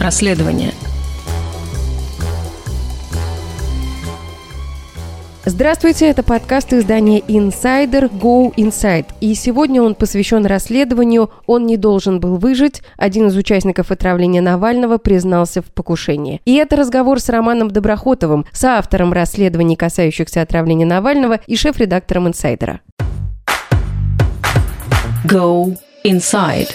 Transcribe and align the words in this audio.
расследования. 0.00 0.72
Здравствуйте, 5.46 6.06
это 6.06 6.22
подкаст 6.22 6.72
издания 6.74 7.20
Insider 7.20 8.10
Go 8.10 8.54
Inside. 8.56 9.06
И 9.20 9.34
сегодня 9.34 9.82
он 9.82 9.94
посвящен 9.94 10.44
расследованию 10.44 11.30
«Он 11.46 11.66
не 11.66 11.76
должен 11.78 12.20
был 12.20 12.36
выжить». 12.36 12.82
Один 12.98 13.28
из 13.28 13.36
участников 13.36 13.90
отравления 13.90 14.42
Навального 14.42 14.98
признался 14.98 15.62
в 15.62 15.66
покушении. 15.72 16.40
И 16.44 16.54
это 16.56 16.76
разговор 16.76 17.20
с 17.20 17.28
Романом 17.30 17.70
Доброхотовым, 17.70 18.44
соавтором 18.52 19.12
расследований, 19.12 19.76
касающихся 19.76 20.42
отравления 20.42 20.86
Навального 20.86 21.40
и 21.46 21.56
шеф-редактором 21.56 22.28
Инсайдера. 22.28 22.80
Go 25.24 25.76
Inside. 26.04 26.68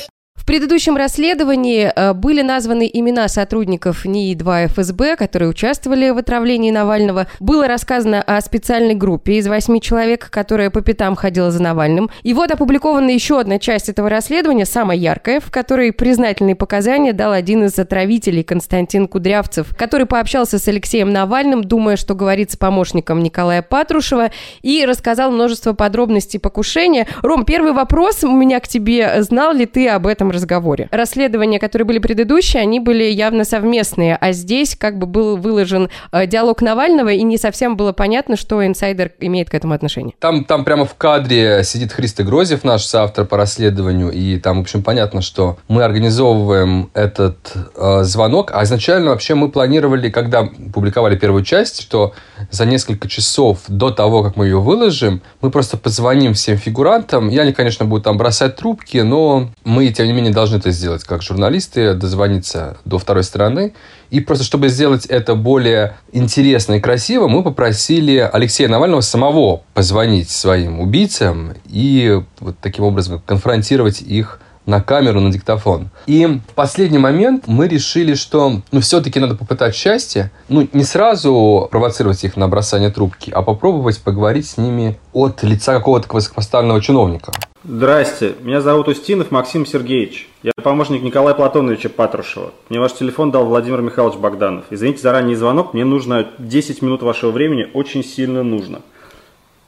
В 0.45 0.47
предыдущем 0.47 0.95
расследовании 0.95 1.91
э, 1.95 2.13
были 2.13 2.43
названы 2.43 2.87
имена 2.93 3.27
сотрудников 3.29 4.05
НИИ-2 4.05 4.67
ФСБ, 4.67 5.15
которые 5.15 5.49
участвовали 5.49 6.11
в 6.11 6.19
отравлении 6.19 6.69
Навального. 6.69 7.25
Было 7.39 7.67
рассказано 7.67 8.21
о 8.21 8.39
специальной 8.41 8.93
группе 8.93 9.39
из 9.39 9.47
восьми 9.47 9.81
человек, 9.81 10.29
которая 10.29 10.69
по 10.69 10.81
пятам 10.81 11.15
ходила 11.15 11.49
за 11.49 11.63
Навальным. 11.63 12.11
И 12.21 12.35
вот 12.35 12.51
опубликована 12.51 13.09
еще 13.09 13.39
одна 13.39 13.57
часть 13.57 13.89
этого 13.89 14.07
расследования, 14.07 14.67
самая 14.67 14.99
яркая, 14.99 15.39
в 15.39 15.49
которой 15.49 15.91
признательные 15.91 16.55
показания 16.55 17.11
дал 17.11 17.31
один 17.31 17.63
из 17.63 17.79
отравителей 17.79 18.43
Константин 18.43 19.07
Кудрявцев, 19.07 19.75
который 19.75 20.05
пообщался 20.05 20.59
с 20.59 20.67
Алексеем 20.67 21.11
Навальным, 21.11 21.63
думая, 21.63 21.95
что 21.95 22.13
говорит 22.13 22.51
с 22.51 22.55
помощником 22.55 23.23
Николая 23.23 23.63
Патрушева, 23.63 24.29
и 24.61 24.85
рассказал 24.85 25.31
множество 25.31 25.73
подробностей 25.73 26.39
покушения. 26.39 27.07
Ром, 27.23 27.45
первый 27.45 27.73
вопрос 27.73 28.23
у 28.23 28.31
меня 28.31 28.59
к 28.59 28.67
тебе. 28.67 29.23
Знал 29.23 29.51
ли 29.51 29.65
ты 29.65 29.87
об 29.89 30.05
этом 30.05 30.34
разговоре. 30.35 30.87
Расследования, 30.91 31.59
которые 31.59 31.85
были 31.85 31.99
предыдущие, 31.99 32.61
они 32.61 32.79
были 32.79 33.03
явно 33.03 33.43
совместные, 33.43 34.15
а 34.15 34.31
здесь 34.31 34.75
как 34.75 34.97
бы 34.97 35.07
был 35.07 35.37
выложен 35.37 35.89
э, 36.11 36.27
диалог 36.27 36.61
Навального, 36.61 37.09
и 37.09 37.23
не 37.23 37.37
совсем 37.37 37.77
было 37.77 37.91
понятно, 37.91 38.35
что 38.35 38.65
инсайдер 38.65 39.11
имеет 39.19 39.49
к 39.49 39.53
этому 39.53 39.73
отношение. 39.73 40.13
Там, 40.19 40.43
там 40.43 40.63
прямо 40.63 40.85
в 40.85 40.95
кадре 40.95 41.63
сидит 41.63 41.91
Христо 41.91 42.23
Грозев, 42.23 42.63
наш 42.63 42.83
соавтор 42.83 43.25
по 43.25 43.37
расследованию, 43.37 44.11
и 44.11 44.37
там, 44.39 44.57
в 44.57 44.61
общем, 44.61 44.83
понятно, 44.83 45.21
что 45.21 45.57
мы 45.67 45.83
организовываем 45.83 46.89
этот 46.93 47.53
э, 47.75 48.03
звонок, 48.03 48.51
а 48.53 48.63
изначально 48.63 49.11
вообще 49.11 49.35
мы 49.35 49.49
планировали, 49.49 50.09
когда 50.09 50.47
публиковали 50.73 51.15
первую 51.15 51.43
часть, 51.43 51.81
что 51.81 52.13
за 52.51 52.65
несколько 52.65 53.07
часов 53.07 53.59
до 53.67 53.91
того, 53.91 54.23
как 54.23 54.35
мы 54.35 54.45
ее 54.45 54.59
выложим, 54.59 55.21
мы 55.41 55.51
просто 55.51 55.77
позвоним 55.77 56.33
всем 56.33 56.57
фигурантам, 56.57 57.29
и 57.29 57.37
они, 57.37 57.53
конечно, 57.53 57.85
будут 57.85 58.03
там 58.03 58.17
бросать 58.17 58.55
трубки, 58.55 58.97
но 58.97 59.49
мы, 59.63 59.87
тем 59.89 60.07
не 60.07 60.13
менее, 60.13 60.24
должны 60.31 60.57
это 60.57 60.71
сделать 60.71 61.03
как 61.03 61.21
журналисты, 61.21 61.93
дозвониться 61.93 62.77
до 62.85 62.97
второй 62.99 63.23
стороны. 63.23 63.73
И 64.09 64.19
просто 64.19 64.45
чтобы 64.45 64.69
сделать 64.69 65.05
это 65.05 65.35
более 65.35 65.97
интересно 66.11 66.73
и 66.73 66.79
красиво, 66.79 67.27
мы 67.27 67.43
попросили 67.43 68.17
Алексея 68.17 68.67
Навального 68.69 69.01
самого 69.01 69.63
позвонить 69.73 70.29
своим 70.29 70.79
убийцам 70.79 71.53
и 71.65 72.21
вот 72.39 72.55
таким 72.61 72.85
образом 72.85 73.21
конфронтировать 73.25 74.01
их 74.01 74.39
на 74.65 74.81
камеру, 74.81 75.19
на 75.19 75.31
диктофон. 75.31 75.89
И 76.05 76.25
в 76.25 76.53
последний 76.53 76.97
момент 76.97 77.45
мы 77.47 77.67
решили, 77.67 78.15
что 78.15 78.61
ну, 78.71 78.79
все-таки 78.79 79.19
надо 79.19 79.35
попытать 79.35 79.75
счастье. 79.75 80.31
Ну, 80.49 80.67
не 80.73 80.83
сразу 80.83 81.67
провоцировать 81.71 82.23
их 82.23 82.37
на 82.37 82.47
бросание 82.47 82.89
трубки, 82.89 83.31
а 83.31 83.41
попробовать 83.41 84.01
поговорить 84.01 84.47
с 84.47 84.57
ними 84.57 84.99
от 85.13 85.43
лица 85.43 85.73
какого-то 85.73 86.07
высокопоставленного 86.11 86.81
чиновника. 86.81 87.31
Здрасте, 87.67 88.35
меня 88.41 88.61
зовут 88.61 88.87
Устинов 88.87 89.31
Максим 89.31 89.65
Сергеевич. 89.65 90.29
Я 90.43 90.51
помощник 90.61 91.01
Николая 91.01 91.33
Платоновича 91.33 91.89
Патрушева. 91.89 92.51
Мне 92.69 92.79
ваш 92.79 92.93
телефон 92.93 93.31
дал 93.31 93.45
Владимир 93.45 93.81
Михайлович 93.81 94.19
Богданов. 94.19 94.65
Извините 94.69 95.01
за 95.01 95.11
ранний 95.11 95.33
звонок, 95.33 95.73
мне 95.73 95.83
нужно 95.83 96.27
10 96.37 96.83
минут 96.83 97.01
вашего 97.01 97.31
времени, 97.31 97.67
очень 97.73 98.03
сильно 98.03 98.43
нужно. 98.43 98.81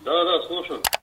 Да, 0.05 0.23
да. 0.23 0.36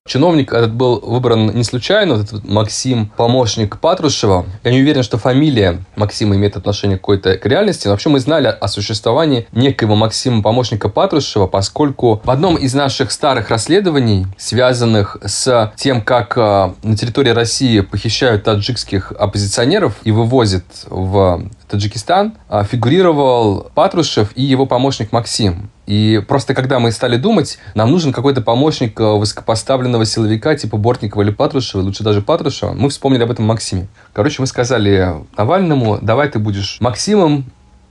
Чиновник 0.06 0.52
этот 0.52 0.74
был 0.74 1.00
выбран 1.00 1.46
не 1.54 1.64
случайно, 1.64 2.16
вот 2.16 2.24
этот 2.24 2.46
Максим, 2.46 3.10
помощник 3.16 3.78
Патрушева. 3.78 4.44
Я 4.62 4.70
не 4.70 4.82
уверен, 4.82 5.02
что 5.02 5.16
фамилия 5.16 5.82
Максима 5.96 6.36
имеет 6.36 6.58
отношение 6.58 6.98
какой-то 6.98 7.38
к 7.38 7.46
реальности, 7.46 7.86
но 7.86 7.92
вообще 7.92 8.10
мы 8.10 8.20
знали 8.20 8.48
о 8.48 8.68
существовании 8.68 9.46
некоего 9.52 9.96
Максима, 9.96 10.42
помощника 10.42 10.90
Патрушева, 10.90 11.46
поскольку 11.46 12.20
в 12.22 12.30
одном 12.30 12.56
из 12.56 12.74
наших 12.74 13.10
старых 13.10 13.48
расследований, 13.48 14.26
связанных 14.36 15.16
с 15.24 15.72
тем, 15.76 16.02
как 16.02 16.36
э, 16.36 16.74
на 16.82 16.96
территории 16.98 17.30
России 17.30 17.80
похищают 17.80 18.44
таджикских 18.44 19.10
оппозиционеров 19.12 19.94
и 20.04 20.10
вывозят 20.10 20.64
в 20.86 21.48
Таджикистан, 21.74 22.34
э, 22.48 22.62
фигурировал 22.70 23.70
Патрушев 23.74 24.30
и 24.36 24.42
его 24.42 24.64
помощник 24.64 25.10
Максим. 25.10 25.70
И 25.86 26.22
просто 26.28 26.54
когда 26.54 26.78
мы 26.78 26.92
стали 26.92 27.16
думать, 27.16 27.58
нам 27.74 27.90
нужен 27.90 28.12
какой-то 28.12 28.42
помощник 28.42 28.98
э, 29.00 29.04
высокопоставленного 29.04 30.04
силовика 30.04 30.54
типа 30.54 30.76
Бортникова 30.76 31.22
или 31.22 31.32
Патрушева, 31.32 31.82
лучше 31.82 32.04
даже 32.04 32.22
Патрушева, 32.22 32.74
мы 32.74 32.90
вспомнили 32.90 33.24
об 33.24 33.32
этом 33.32 33.46
Максиме. 33.46 33.88
Короче, 34.12 34.40
мы 34.40 34.46
сказали 34.46 35.14
Навальному, 35.36 35.98
давай 36.00 36.28
ты 36.28 36.38
будешь 36.38 36.78
Максимом, 36.80 37.46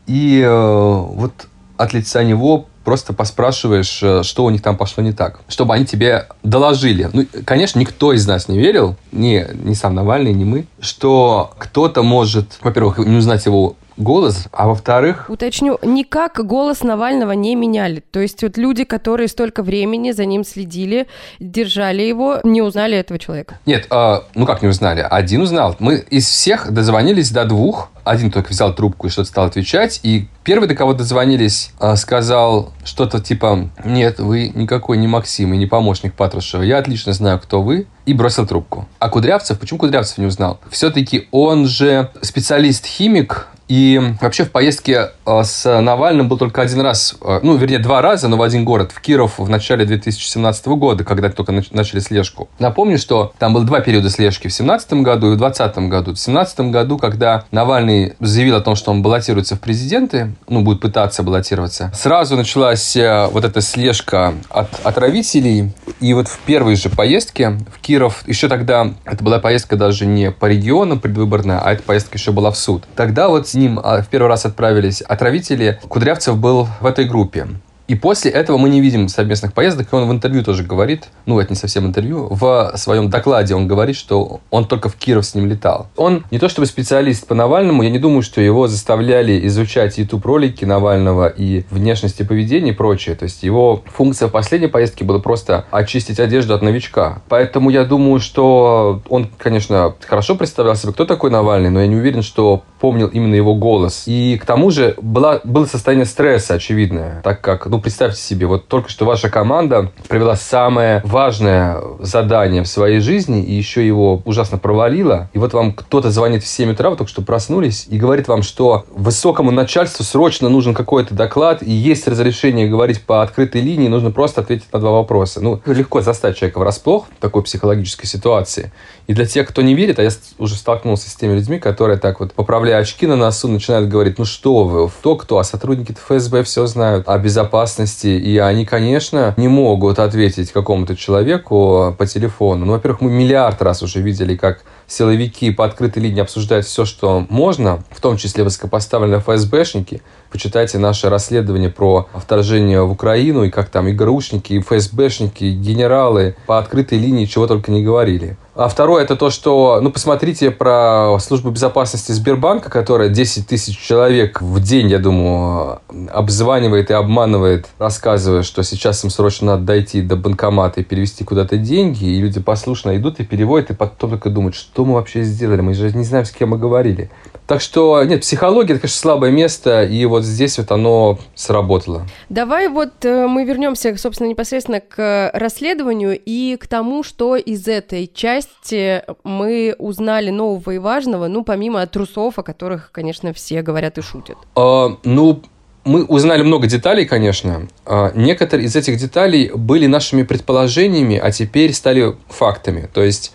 и 0.08 0.42
э, 0.42 0.50
вот 0.50 1.48
от 1.76 1.94
лица 1.94 2.24
него 2.24 2.68
просто 2.84 3.14
поспрашиваешь, 3.14 4.00
э, 4.02 4.24
что 4.24 4.46
у 4.46 4.50
них 4.50 4.62
там 4.62 4.78
пошло 4.78 5.04
не 5.04 5.14
так, 5.14 5.40
чтобы 5.48 5.74
они 5.74 5.86
тебе 5.86 6.28
доложили. 6.44 7.10
Ну, 7.14 7.26
конечно, 7.46 7.80
никто 7.80 8.14
из 8.14 8.28
нас 8.28 8.48
не 8.48 8.58
верил, 8.58 8.96
ни, 9.12 9.46
ни 9.64 9.74
сам 9.74 9.96
Навальный, 9.96 10.34
ни 10.34 10.44
мы, 10.44 10.66
что 10.80 11.54
кто-то 11.58 12.04
может, 12.04 12.60
во-первых, 12.62 12.98
не 13.00 13.18
узнать 13.18 13.46
его 13.46 13.76
голос, 13.98 14.48
а 14.52 14.68
во-вторых... 14.68 15.30
Уточню, 15.30 15.80
никак 15.84 16.46
голос 16.46 16.84
Навального 16.84 17.32
не 17.32 17.56
меняли. 17.56 18.04
То 18.12 18.20
есть 18.20 18.42
вот 18.44 18.58
люди, 18.58 18.84
которые 18.84 19.28
столько 19.28 19.64
времени 19.64 20.12
за 20.12 20.26
ним 20.26 20.44
следили, 20.44 21.08
держали 21.40 22.02
его, 22.02 22.40
не 22.44 22.62
узнали 22.62 22.98
этого 22.98 23.20
человека? 23.20 23.58
Нет, 23.66 23.88
э, 23.90 24.20
ну 24.36 24.46
как 24.46 24.62
не 24.62 24.68
узнали? 24.68 25.06
Один 25.10 25.42
узнал. 25.42 25.76
Мы 25.80 25.98
из 26.10 26.28
всех 26.28 26.72
дозвонились 26.72 27.32
до 27.32 27.46
двух. 27.46 27.90
Один 28.04 28.32
только 28.32 28.50
взял 28.50 28.74
трубку 28.74 29.08
и 29.08 29.10
что-то 29.10 29.30
стал 29.30 29.46
отвечать. 29.46 30.02
И 30.04 30.28
первый, 30.44 30.68
до 30.68 30.76
кого 30.76 30.94
дозвонились, 30.94 31.72
э, 31.80 31.96
сказал 31.96 32.74
что-то 32.84 33.22
типа 33.22 33.70
«Нет, 33.86 34.20
вы 34.20 34.52
никакой 34.54 34.98
не 34.98 35.08
Максим 35.08 35.54
и 35.54 35.58
не 35.58 35.66
помощник 35.66 36.14
Патрушева. 36.14 36.64
Я 36.64 36.80
отлично 36.80 37.14
знаю, 37.14 37.40
кто 37.40 37.62
вы». 37.62 37.88
И 38.06 38.14
бросил 38.14 38.46
трубку. 38.46 38.88
А 39.00 39.10
Кудрявцев, 39.10 39.58
почему 39.58 39.80
Кудрявцев 39.80 40.18
не 40.18 40.26
узнал? 40.26 40.60
Все-таки 40.70 41.30
он 41.32 41.66
же 41.68 42.12
специалист-химик, 42.22 43.48
и 43.74 44.00
вообще 44.22 44.44
в 44.44 44.52
поездке 44.52 45.14
э, 45.26 45.44
с 45.44 45.82
Навальным 45.82 46.28
был 46.28 46.38
только 46.38 46.62
один 46.62 46.82
раз, 46.82 47.16
э, 47.20 47.40
ну, 47.42 47.56
вернее, 47.56 47.80
два 47.80 48.04
раза, 48.04 48.28
но 48.28 48.38
в 48.38 48.44
один 48.44 48.66
город, 48.66 48.92
в 48.92 49.02
Киров 49.02 49.40
в 49.40 49.50
начале 49.50 49.84
2017 49.84 50.68
года, 50.68 51.04
когда 51.04 51.32
только 51.32 51.52
начали 51.72 52.00
слежку. 52.00 52.50
Напомню, 52.60 53.00
что 53.00 53.34
там 53.40 53.52
было 53.52 53.66
два 53.66 53.80
периода 53.80 54.12
слежки, 54.12 54.42
в 54.42 54.54
2017 54.54 54.94
году 55.02 55.32
и 55.32 55.36
в 55.36 55.40
2020 55.40 55.78
году. 55.90 56.12
В 56.12 56.14
2017 56.14 56.60
году, 56.70 57.00
когда 57.00 57.46
Навальный 57.50 58.14
заявил 58.20 58.58
о 58.58 58.62
том, 58.62 58.76
что 58.76 58.92
он 58.92 59.02
баллотируется 59.02 59.56
в 59.56 59.60
президенты, 59.60 60.36
ну, 60.48 60.62
будет 60.62 60.80
пытаться 60.80 61.24
баллотироваться, 61.24 61.92
сразу 61.96 62.36
началась 62.36 62.96
э, 62.96 63.28
вот 63.32 63.44
эта 63.44 63.62
слежка 63.62 64.36
от 64.50 64.70
отравителей, 64.84 65.72
и 66.00 66.14
вот 66.14 66.28
в 66.28 66.38
первой 66.42 66.76
же 66.76 66.90
поездке 66.90 67.58
в 67.76 67.80
Киров, 67.82 68.22
еще 68.28 68.50
тогда, 68.50 68.94
это 69.04 69.24
была 69.24 69.40
поездка 69.40 69.78
даже 69.78 70.06
не 70.06 70.30
по 70.30 70.46
регионам 70.46 71.00
предвыборная, 71.00 71.60
а 71.60 71.74
эта 71.74 71.82
поездка 71.82 72.20
еще 72.20 72.32
была 72.32 72.52
в 72.52 72.58
суд. 72.58 72.84
Тогда 72.96 73.30
вот 73.30 73.48
ним 73.64 73.80
а, 73.84 74.02
в 74.02 74.08
первый 74.08 74.28
раз 74.28 74.46
отправились 74.46 75.02
отравители, 75.02 75.80
Кудрявцев 75.88 76.38
был 76.38 76.68
в 76.82 76.86
этой 76.86 77.06
группе. 77.06 77.48
И 77.88 77.96
после 77.96 78.32
этого 78.32 78.58
мы 78.58 78.70
не 78.70 78.82
видим 78.82 79.10
совместных 79.10 79.54
поездок, 79.54 79.92
и 79.92 79.96
он 79.96 80.08
в 80.08 80.12
интервью 80.12 80.44
тоже 80.44 80.64
говорит, 80.64 81.10
ну, 81.26 81.40
это 81.40 81.52
не 81.52 81.58
совсем 81.58 81.86
интервью, 81.86 82.28
в 82.30 82.74
своем 82.76 83.10
докладе 83.10 83.56
он 83.56 83.68
говорит, 83.68 83.96
что 83.96 84.40
он 84.50 84.66
только 84.66 84.90
в 84.90 84.96
Киров 84.96 85.26
с 85.26 85.36
ним 85.36 85.48
летал. 85.48 85.88
Он 85.98 86.24
не 86.32 86.40
то 86.40 86.48
чтобы 86.48 86.66
специалист 86.66 87.28
по 87.28 87.36
Навальному, 87.36 87.84
я 87.84 87.90
не 87.90 88.00
думаю, 88.00 88.22
что 88.22 88.40
его 88.40 88.68
заставляли 88.68 89.46
изучать 89.48 89.98
YouTube-ролики 89.98 90.64
Навального 90.64 91.28
и 91.28 91.64
внешность 91.70 92.20
и 92.22 92.24
поведение 92.24 92.74
и 92.74 92.76
прочее. 92.76 93.16
То 93.16 93.24
есть 93.24 93.44
его 93.44 93.84
функция 93.86 94.28
в 94.28 94.32
последней 94.32 94.68
поездке 94.68 95.04
была 95.04 95.20
просто 95.20 95.66
очистить 95.72 96.20
одежду 96.20 96.54
от 96.54 96.62
новичка. 96.62 97.22
Поэтому 97.28 97.70
я 97.70 97.84
думаю, 97.84 98.20
что 98.20 99.02
он, 99.10 99.30
конечно, 99.38 99.94
хорошо 100.02 100.36
представлял 100.36 100.76
себе, 100.76 100.94
кто 100.94 101.06
такой 101.06 101.32
Навальный, 101.32 101.70
но 101.70 101.82
я 101.82 101.88
не 101.88 101.96
уверен, 101.96 102.22
что 102.22 102.64
помнил 102.80 103.08
именно 103.08 103.36
его 103.36 103.56
голос. 103.56 104.04
И 104.08 104.38
к 104.42 104.46
тому 104.46 104.70
же 104.70 104.96
была, 105.02 105.40
было 105.44 105.66
состояние 105.66 106.06
стресса 106.06 106.56
очевидное, 106.56 107.22
так 107.24 107.42
как 107.42 107.70
ну, 107.78 107.82
представьте 107.82 108.22
себе, 108.22 108.46
вот 108.46 108.68
только 108.68 108.90
что 108.90 109.06
ваша 109.06 109.30
команда 109.30 109.92
провела 110.08 110.36
самое 110.36 111.02
важное 111.06 111.82
задание 112.02 112.62
в 112.62 112.68
своей 112.68 113.00
жизни 113.00 113.42
и 113.44 113.54
еще 113.54 113.86
его 113.86 114.22
ужасно 114.26 114.58
провалила. 114.58 115.30
И 115.34 115.40
вот 115.40 115.54
вам 115.54 115.74
кто-то 115.74 116.12
звонит 116.12 116.44
в 116.44 116.48
7 116.48 116.74
утра, 116.74 116.90
вы 116.90 116.98
только 116.98 117.10
что 117.10 117.22
проснулись, 117.22 117.88
и 117.90 117.98
говорит 117.98 118.28
вам, 118.28 118.44
что 118.44 118.86
высокому 118.94 119.52
начальству 119.52 120.04
срочно 120.04 120.50
нужен 120.50 120.74
какой-то 120.74 121.16
доклад, 121.16 121.64
и 121.64 121.72
есть 121.72 122.08
разрешение 122.08 122.68
говорить 122.68 123.02
по 123.04 123.24
открытой 123.24 123.62
линии, 123.62 123.88
нужно 123.88 124.12
просто 124.12 124.42
ответить 124.42 124.72
на 124.74 124.80
два 124.80 124.92
вопроса. 124.92 125.42
Ну, 125.42 125.62
легко 125.66 126.02
застать 126.02 126.38
человека 126.38 126.60
врасплох 126.60 127.06
в 127.18 127.22
такой 127.22 127.44
психологической 127.44 128.08
ситуации. 128.08 128.72
И 129.08 129.14
для 129.14 129.26
тех, 129.26 129.48
кто 129.48 129.62
не 129.62 129.74
верит, 129.74 130.00
а 130.00 130.04
я 130.04 130.10
уже 130.38 130.56
столкнулся 130.56 131.10
с 131.10 131.16
теми 131.16 131.34
людьми, 131.34 131.60
которые 131.60 131.98
так 131.98 132.20
вот 132.20 132.34
поправляют 132.34 132.74
белые 132.74 132.82
очки 132.82 133.06
на 133.06 133.16
носу 133.16 133.48
начинают 133.48 133.88
говорить, 133.88 134.18
ну 134.18 134.26
что 134.26 134.64
вы, 134.64 134.90
кто 134.90 135.16
кто, 135.16 135.38
а 135.38 135.44
сотрудники 135.44 135.94
ФСБ 135.94 136.44
все 136.44 136.66
знают 136.66 137.08
о 137.08 137.18
безопасности, 137.64 138.08
и 138.08 138.38
они, 138.38 138.66
конечно, 138.66 139.34
не 139.38 139.48
могут 139.48 140.00
ответить 140.00 140.52
какому-то 140.52 140.96
человеку 140.96 141.96
по 141.98 142.06
телефону. 142.06 142.66
Ну, 142.66 142.74
во-первых, 142.74 143.02
мы 143.02 143.12
миллиард 143.12 143.62
раз 143.62 143.82
уже 143.84 144.02
видели, 144.02 144.36
как 144.36 144.62
силовики 144.88 145.52
по 145.52 145.64
открытой 145.66 146.04
линии 146.04 146.22
обсуждают 146.22 146.66
все, 146.66 146.86
что 146.86 147.26
можно, 147.30 147.84
в 147.92 148.02
том 148.02 148.18
числе 148.18 148.44
высокопоставленные 148.44 149.20
ФСБшники. 149.20 150.02
Почитайте 150.32 150.78
наше 150.78 151.10
расследование 151.10 151.70
про 151.70 152.08
вторжение 152.14 152.84
в 152.84 152.92
Украину, 152.92 153.44
и 153.44 153.50
как 153.50 153.70
там 153.70 153.88
и 153.88 153.94
ГРУшники, 153.94 154.54
и 154.54 154.60
ФСБшники, 154.60 155.46
и 155.46 155.54
генералы 155.54 156.36
по 156.46 156.60
открытой 156.60 156.98
линии 156.98 157.26
чего 157.26 157.48
только 157.48 157.72
не 157.72 157.84
говорили. 157.84 158.36
А 158.56 158.68
второе, 158.68 159.04
это 159.04 159.16
то, 159.16 159.32
что, 159.32 159.80
ну, 159.82 159.90
посмотрите 159.92 160.52
про 160.52 161.18
службу 161.20 161.50
безопасности 161.50 162.12
Сбербанка, 162.12 162.70
которая 162.70 163.10
10 163.10 163.48
тысяч 163.48 163.76
человек 163.80 164.44
в 164.44 164.60
день, 164.60 164.90
я 164.90 165.00
думаю, 165.00 165.80
обзванивает 166.12 166.92
и 166.92 166.94
обманывает, 166.94 167.68
рассказывая, 167.80 168.44
что 168.44 168.62
сейчас 168.62 169.04
им 169.04 169.10
срочно 169.10 169.54
надо 169.54 169.64
дойти 169.64 170.04
до 170.04 170.18
банкомата 170.18 170.82
и 170.82 170.84
перевести 170.84 171.24
куда-то 171.24 171.58
деньги, 171.58 172.06
и 172.06 172.22
люди 172.22 172.40
послушно 172.40 172.96
идут 172.96 173.20
и 173.20 173.26
переводят, 173.26 173.72
и 173.72 173.74
потом 173.74 174.12
только 174.12 174.30
думают, 174.30 174.54
что 174.54 174.86
мы 174.86 174.94
вообще 174.94 175.24
сделали, 175.24 175.62
мы 175.62 175.74
же 175.74 175.92
не 175.92 176.04
знаем, 176.04 176.26
с 176.26 176.32
кем 176.32 176.50
мы 176.50 176.60
говорили. 176.60 177.10
Так 177.48 177.62
что, 177.62 178.04
нет, 178.04 178.22
психология, 178.22 178.74
это, 178.74 178.82
конечно, 178.82 179.00
слабое 179.00 179.32
место, 179.32 179.84
и 179.84 180.06
вот 180.06 180.24
здесь 180.24 180.58
вот 180.58 180.72
оно 180.72 181.20
сработало. 181.36 182.08
Давай 182.30 182.70
вот 182.70 183.04
э, 183.04 183.28
мы 183.28 183.44
вернемся, 183.44 183.96
собственно, 183.98 184.28
непосредственно 184.28 184.80
к 184.80 185.30
расследованию 185.34 186.20
и 186.24 186.58
к 186.60 186.68
тому, 186.68 187.04
что 187.04 187.36
из 187.36 187.68
этой 187.68 188.10
части 188.14 189.04
мы 189.24 189.76
узнали 189.78 190.30
нового 190.30 190.72
и 190.72 190.78
важного, 190.78 191.28
ну, 191.28 191.44
помимо 191.44 191.86
трусов, 191.88 192.40
о 192.40 192.44
которых, 192.44 192.92
конечно, 192.92 193.34
все 193.34 193.62
говорят 193.62 193.98
и 193.98 194.02
шутят. 194.02 194.38
А, 194.56 194.98
ну, 195.04 195.42
мы 195.86 196.06
узнали 196.06 196.44
много 196.44 196.68
деталей, 196.68 197.06
конечно. 197.06 197.68
А, 197.86 198.12
некоторые 198.16 198.68
из 198.68 198.76
этих 198.76 198.98
деталей 198.98 199.52
были 199.54 199.86
нашими 199.86 200.24
предположениями, 200.24 201.20
а 201.22 201.32
теперь 201.32 201.74
стали 201.74 202.16
фактами. 202.30 202.90
То 202.94 203.04
есть 203.04 203.34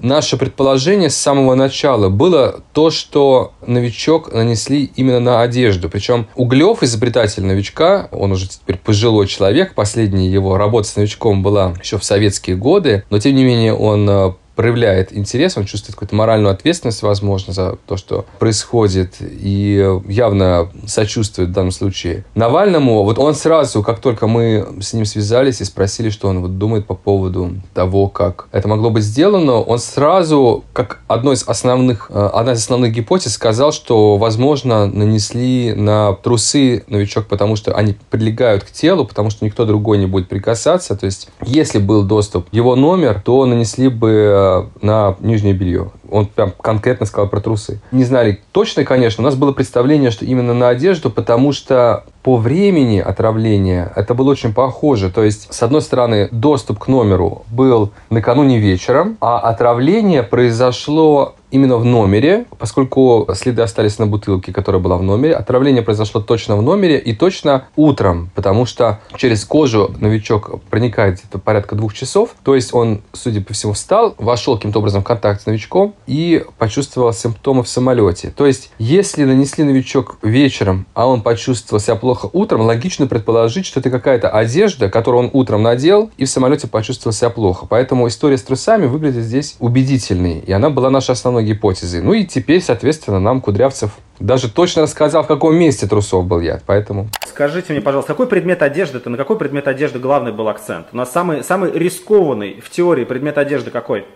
наше 0.00 0.36
предположение 0.36 1.10
с 1.10 1.16
самого 1.16 1.54
начала 1.54 2.08
было 2.08 2.60
то, 2.72 2.90
что 2.90 3.52
новичок 3.66 4.32
нанесли 4.32 4.90
именно 4.96 5.20
на 5.20 5.42
одежду. 5.42 5.88
Причем 5.88 6.26
Углев, 6.34 6.82
изобретатель 6.82 7.44
новичка, 7.44 8.08
он 8.12 8.32
уже 8.32 8.48
теперь 8.48 8.78
пожилой 8.78 9.26
человек, 9.26 9.74
последняя 9.74 10.30
его 10.30 10.56
работа 10.56 10.88
с 10.88 10.96
новичком 10.96 11.42
была 11.42 11.74
еще 11.82 11.98
в 11.98 12.04
советские 12.04 12.56
годы, 12.56 13.04
но 13.10 13.18
тем 13.18 13.34
не 13.34 13.44
менее 13.44 13.74
он 13.74 14.08
э, 14.08 14.32
проявляет 14.58 15.16
интерес, 15.16 15.56
он 15.56 15.66
чувствует 15.66 15.94
какую-то 15.94 16.16
моральную 16.16 16.52
ответственность, 16.52 17.02
возможно, 17.02 17.52
за 17.52 17.76
то, 17.86 17.96
что 17.96 18.26
происходит, 18.40 19.18
и 19.20 19.88
явно 20.08 20.68
сочувствует 20.84 21.50
в 21.50 21.52
данном 21.52 21.70
случае 21.70 22.24
Навальному. 22.34 23.04
Вот 23.04 23.20
он 23.20 23.36
сразу, 23.36 23.84
как 23.84 24.00
только 24.00 24.26
мы 24.26 24.66
с 24.80 24.92
ним 24.94 25.04
связались 25.04 25.60
и 25.60 25.64
спросили, 25.64 26.10
что 26.10 26.26
он 26.26 26.40
вот 26.40 26.58
думает 26.58 26.88
по 26.88 26.94
поводу 26.94 27.52
того, 27.72 28.08
как 28.08 28.48
это 28.50 28.66
могло 28.66 28.90
быть 28.90 29.04
сделано, 29.04 29.60
он 29.60 29.78
сразу, 29.78 30.64
как 30.72 31.02
одной 31.06 31.36
из 31.36 31.44
основных, 31.46 32.10
э, 32.12 32.30
одна 32.34 32.54
из 32.54 32.58
основных 32.58 32.92
гипотез, 32.92 33.34
сказал, 33.34 33.70
что, 33.70 34.16
возможно, 34.16 34.86
нанесли 34.86 35.72
на 35.72 36.14
трусы 36.14 36.82
новичок, 36.88 37.28
потому 37.28 37.54
что 37.54 37.76
они 37.76 37.94
прилегают 38.10 38.64
к 38.64 38.72
телу, 38.72 39.04
потому 39.04 39.30
что 39.30 39.44
никто 39.44 39.64
другой 39.66 39.98
не 39.98 40.06
будет 40.06 40.28
прикасаться. 40.28 40.96
То 40.96 41.06
есть, 41.06 41.28
если 41.46 41.78
был 41.78 42.02
доступ 42.02 42.48
его 42.50 42.74
номер, 42.74 43.22
то 43.24 43.46
нанесли 43.46 43.86
бы 43.86 44.10
э, 44.10 44.47
на 44.82 45.16
нижнее 45.20 45.54
белье. 45.54 45.90
Он 46.10 46.26
прям 46.26 46.52
конкретно 46.60 47.06
сказал 47.06 47.28
про 47.28 47.40
трусы. 47.40 47.80
Не 47.92 48.04
знали 48.04 48.40
точно, 48.52 48.84
конечно. 48.84 49.22
У 49.22 49.24
нас 49.24 49.34
было 49.34 49.52
представление, 49.52 50.10
что 50.10 50.24
именно 50.24 50.54
на 50.54 50.68
одежду, 50.68 51.10
потому 51.10 51.52
что 51.52 52.04
по 52.22 52.36
времени 52.36 52.98
отравления 52.98 53.90
это 53.96 54.14
было 54.14 54.30
очень 54.30 54.52
похоже. 54.52 55.10
То 55.10 55.22
есть, 55.22 55.52
с 55.52 55.62
одной 55.62 55.82
стороны, 55.82 56.28
доступ 56.30 56.78
к 56.78 56.88
номеру 56.88 57.44
был 57.50 57.92
накануне 58.10 58.58
вечером, 58.58 59.16
а 59.20 59.38
отравление 59.38 60.22
произошло 60.22 61.34
именно 61.50 61.76
в 61.76 61.84
номере, 61.84 62.44
поскольку 62.58 63.26
следы 63.34 63.62
остались 63.62 63.98
на 63.98 64.06
бутылке, 64.06 64.52
которая 64.52 64.82
была 64.82 64.96
в 64.96 65.02
номере. 65.02 65.34
Отравление 65.34 65.82
произошло 65.82 66.20
точно 66.20 66.56
в 66.56 66.62
номере 66.62 66.98
и 66.98 67.14
точно 67.14 67.64
утром, 67.76 68.30
потому 68.34 68.66
что 68.66 69.00
через 69.16 69.44
кожу 69.44 69.94
новичок 69.98 70.60
проникает 70.64 71.20
где-то 71.20 71.38
порядка 71.38 71.76
двух 71.76 71.94
часов. 71.94 72.34
То 72.44 72.54
есть 72.54 72.74
он, 72.74 73.00
судя 73.12 73.40
по 73.40 73.54
всему, 73.54 73.72
встал, 73.72 74.14
вошел 74.18 74.56
каким-то 74.56 74.80
образом 74.80 75.02
в 75.02 75.04
контакт 75.04 75.42
с 75.42 75.46
новичком 75.46 75.94
и 76.08 76.44
почувствовал 76.56 77.12
симптомы 77.12 77.62
в 77.62 77.68
самолете. 77.68 78.32
То 78.34 78.46
есть, 78.46 78.72
если 78.78 79.24
нанесли 79.24 79.62
новичок 79.62 80.16
вечером, 80.22 80.86
а 80.94 81.06
он 81.06 81.22
почувствовал 81.22 81.80
себя 81.80 81.96
плохо 81.96 82.30
утром, 82.32 82.62
логично 82.62 83.06
предположить, 83.06 83.66
что 83.66 83.80
это 83.80 83.90
какая-то 83.90 84.30
одежда, 84.30 84.88
которую 84.88 85.24
он 85.24 85.30
утром 85.34 85.62
надел 85.62 86.10
и 86.16 86.24
в 86.24 86.30
самолете 86.30 86.66
почувствовал 86.66 87.12
себя 87.12 87.28
плохо. 87.28 87.66
Поэтому 87.68 88.08
история 88.08 88.38
с 88.38 88.42
трусами 88.42 88.86
выглядит 88.86 89.22
здесь 89.22 89.56
убедительной, 89.60 90.38
и 90.38 90.50
она 90.50 90.70
была 90.70 90.88
нашей 90.88 91.10
основной 91.10 91.44
гипотезой. 91.44 92.00
Ну 92.00 92.14
и 92.14 92.24
теперь, 92.24 92.62
соответственно, 92.62 93.20
нам 93.20 93.42
Кудрявцев 93.42 93.90
даже 94.18 94.50
точно 94.50 94.82
рассказал, 94.82 95.22
в 95.24 95.26
каком 95.26 95.54
месте 95.56 95.86
трусов 95.86 96.26
был 96.26 96.40
я, 96.40 96.60
поэтому... 96.64 97.08
Скажите 97.26 97.72
мне, 97.72 97.82
пожалуйста, 97.82 98.12
какой 98.12 98.26
предмет 98.26 98.62
одежды, 98.62 98.96
это 98.96 99.10
на 99.10 99.18
какой 99.18 99.36
предмет 99.36 99.68
одежды 99.68 99.98
главный 99.98 100.32
был 100.32 100.48
акцент? 100.48 100.86
У 100.92 100.96
нас 100.96 101.12
самый, 101.12 101.44
самый 101.44 101.70
рискованный 101.70 102.60
в 102.60 102.70
теории 102.70 103.04
предмет 103.04 103.36
одежды 103.36 103.70
какой? 103.70 104.06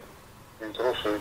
Трусы. 0.75 1.19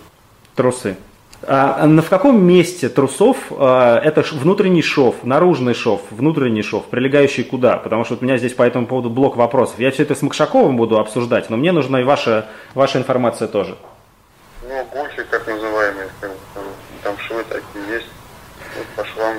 Трусы. 0.61 0.95
А 1.41 1.87
в 1.87 2.07
каком 2.07 2.43
месте 2.43 2.87
трусов 2.87 3.35
а, 3.49 3.99
это 3.99 4.23
внутренний 4.31 4.83
шов, 4.83 5.23
наружный 5.23 5.73
шов, 5.73 6.01
внутренний 6.11 6.61
шов, 6.61 6.85
прилегающий 6.85 7.43
куда? 7.43 7.77
Потому 7.77 8.05
что 8.05 8.13
вот 8.13 8.21
у 8.21 8.25
меня 8.25 8.37
здесь 8.37 8.53
по 8.53 8.61
этому 8.61 8.85
поводу 8.85 9.09
блок 9.09 9.37
вопросов. 9.37 9.79
Я 9.79 9.89
все 9.89 10.03
это 10.03 10.13
с 10.13 10.21
Макшаковым 10.21 10.77
буду 10.77 10.99
обсуждать, 10.99 11.49
но 11.49 11.57
мне 11.57 11.71
нужна 11.71 12.01
и 12.01 12.03
ваша, 12.03 12.45
ваша 12.75 12.99
информация 12.99 13.47
тоже. 13.47 13.75
Ну, 14.61 14.85
гульфи, 14.93 15.23
так 15.31 15.47
называемые, 15.47 16.09
там, 16.21 16.29
там 17.03 17.17
швы 17.17 17.43
такие 17.49 17.95
есть, 17.95 18.09
вот 18.77 18.85
по 18.95 19.03
швам. 19.03 19.37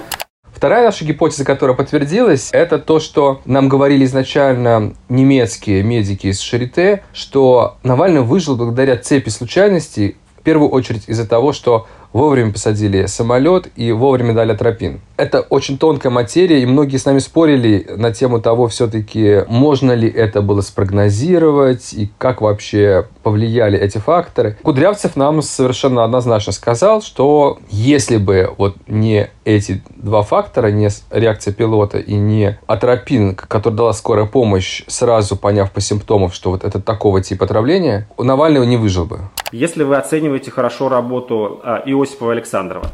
Вторая 0.52 0.84
наша 0.84 1.04
гипотеза, 1.04 1.44
которая 1.44 1.76
подтвердилась, 1.76 2.50
это 2.52 2.78
то, 2.78 3.00
что 3.00 3.40
нам 3.44 3.68
говорили 3.68 4.04
изначально 4.04 4.94
немецкие 5.08 5.82
медики 5.82 6.28
из 6.28 6.40
Шарите, 6.40 7.02
что 7.12 7.78
Навальный 7.82 8.20
выжил 8.20 8.56
благодаря 8.56 8.96
цепи 8.96 9.28
случайностей, 9.28 10.16
в 10.42 10.44
первую 10.44 10.70
очередь 10.70 11.04
из-за 11.06 11.24
того, 11.24 11.52
что 11.52 11.86
вовремя 12.12 12.52
посадили 12.52 13.06
самолет 13.06 13.68
и 13.76 13.92
вовремя 13.92 14.34
дали 14.34 14.54
тропин. 14.54 15.00
Это 15.16 15.40
очень 15.40 15.78
тонкая 15.78 16.10
материя, 16.10 16.60
и 16.60 16.66
многие 16.66 16.96
с 16.96 17.04
нами 17.04 17.20
спорили 17.20 17.86
на 17.96 18.12
тему 18.12 18.40
того, 18.40 18.66
все-таки 18.66 19.44
можно 19.46 19.92
ли 19.92 20.10
это 20.10 20.42
было 20.42 20.60
спрогнозировать, 20.60 21.94
и 21.94 22.10
как 22.18 22.40
вообще 22.40 23.06
повлияли 23.22 23.78
эти 23.78 23.98
факторы. 23.98 24.58
Кудрявцев 24.64 25.14
нам 25.14 25.42
совершенно 25.42 26.02
однозначно 26.02 26.52
сказал, 26.52 27.02
что 27.02 27.60
если 27.70 28.16
бы 28.16 28.52
вот 28.58 28.74
не 28.88 29.30
эти 29.44 29.80
два 29.94 30.22
фактора, 30.22 30.72
не 30.72 30.88
реакция 31.12 31.54
пилота 31.54 31.98
и 31.98 32.14
не 32.14 32.58
атропин, 32.66 33.36
который 33.36 33.74
дала 33.74 33.92
скорая 33.92 34.26
помощь, 34.26 34.82
сразу 34.88 35.36
поняв 35.36 35.70
по 35.70 35.80
симптомам, 35.80 36.32
что 36.32 36.50
вот 36.50 36.64
это 36.64 36.80
такого 36.80 37.22
типа 37.22 37.44
отравления, 37.44 38.08
у 38.16 38.24
Навального 38.24 38.64
не 38.64 38.76
выжил 38.76 39.04
бы. 39.04 39.20
Если 39.52 39.82
вы 39.82 39.96
оцениваете 39.96 40.50
хорошо 40.50 40.88
работу 40.88 41.60
а, 41.62 41.82
Иосифа 41.84 42.30
Александрова, 42.30 42.90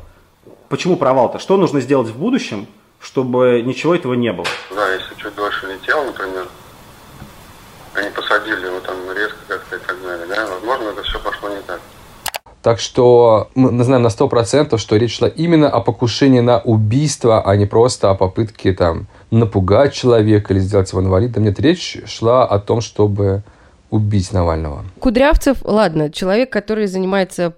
почему 0.69 0.97
провал-то? 0.97 1.39
Что 1.39 1.57
нужно 1.57 1.81
сделать 1.81 2.09
в 2.09 2.19
будущем, 2.19 2.67
чтобы 3.01 3.63
ничего 3.65 3.95
этого 3.95 4.15
не 4.15 4.33
было? 4.33 4.47
Да, 4.75 4.93
если 4.93 5.15
чуть 5.15 5.37
дольше 5.37 5.69
летел, 5.69 6.05
например, 6.05 6.49
они 7.95 8.11
посадили 8.11 8.67
его 8.67 8.81
там 8.81 8.97
резко 9.17 9.39
как-то 9.47 9.77
и 9.77 9.79
так 9.79 10.03
далее, 10.03 10.27
да, 10.27 10.49
возможно, 10.49 10.89
это 10.89 11.03
все 11.05 11.21
пошло 11.21 11.49
не 11.49 11.63
так. 11.63 11.81
Так 12.61 12.81
что 12.81 13.51
мы 13.55 13.85
знаем 13.85 14.03
на 14.03 14.09
100%, 14.09 14.79
что 14.79 14.97
речь 14.97 15.17
шла 15.17 15.29
именно 15.29 15.71
о 15.71 15.81
покушении 15.81 16.41
на 16.41 16.59
убийство, 16.59 17.41
а 17.41 17.55
не 17.55 17.67
просто 17.67 18.11
о 18.11 18.17
попытке 18.17 18.73
там 18.73 19.07
напугать 19.31 19.95
человека 19.95 20.53
или 20.53 20.59
сделать 20.59 20.91
его 20.91 21.03
инвалидом. 21.03 21.45
Нет, 21.45 21.61
речь 21.61 21.99
шла 22.07 22.45
о 22.45 22.59
том, 22.59 22.81
чтобы 22.81 23.45
убить 23.91 24.33
Навального. 24.33 24.85
Кудрявцев, 25.01 25.59
ладно, 25.65 26.11
человек, 26.11 26.51
который 26.51 26.87
занимается 26.87 27.55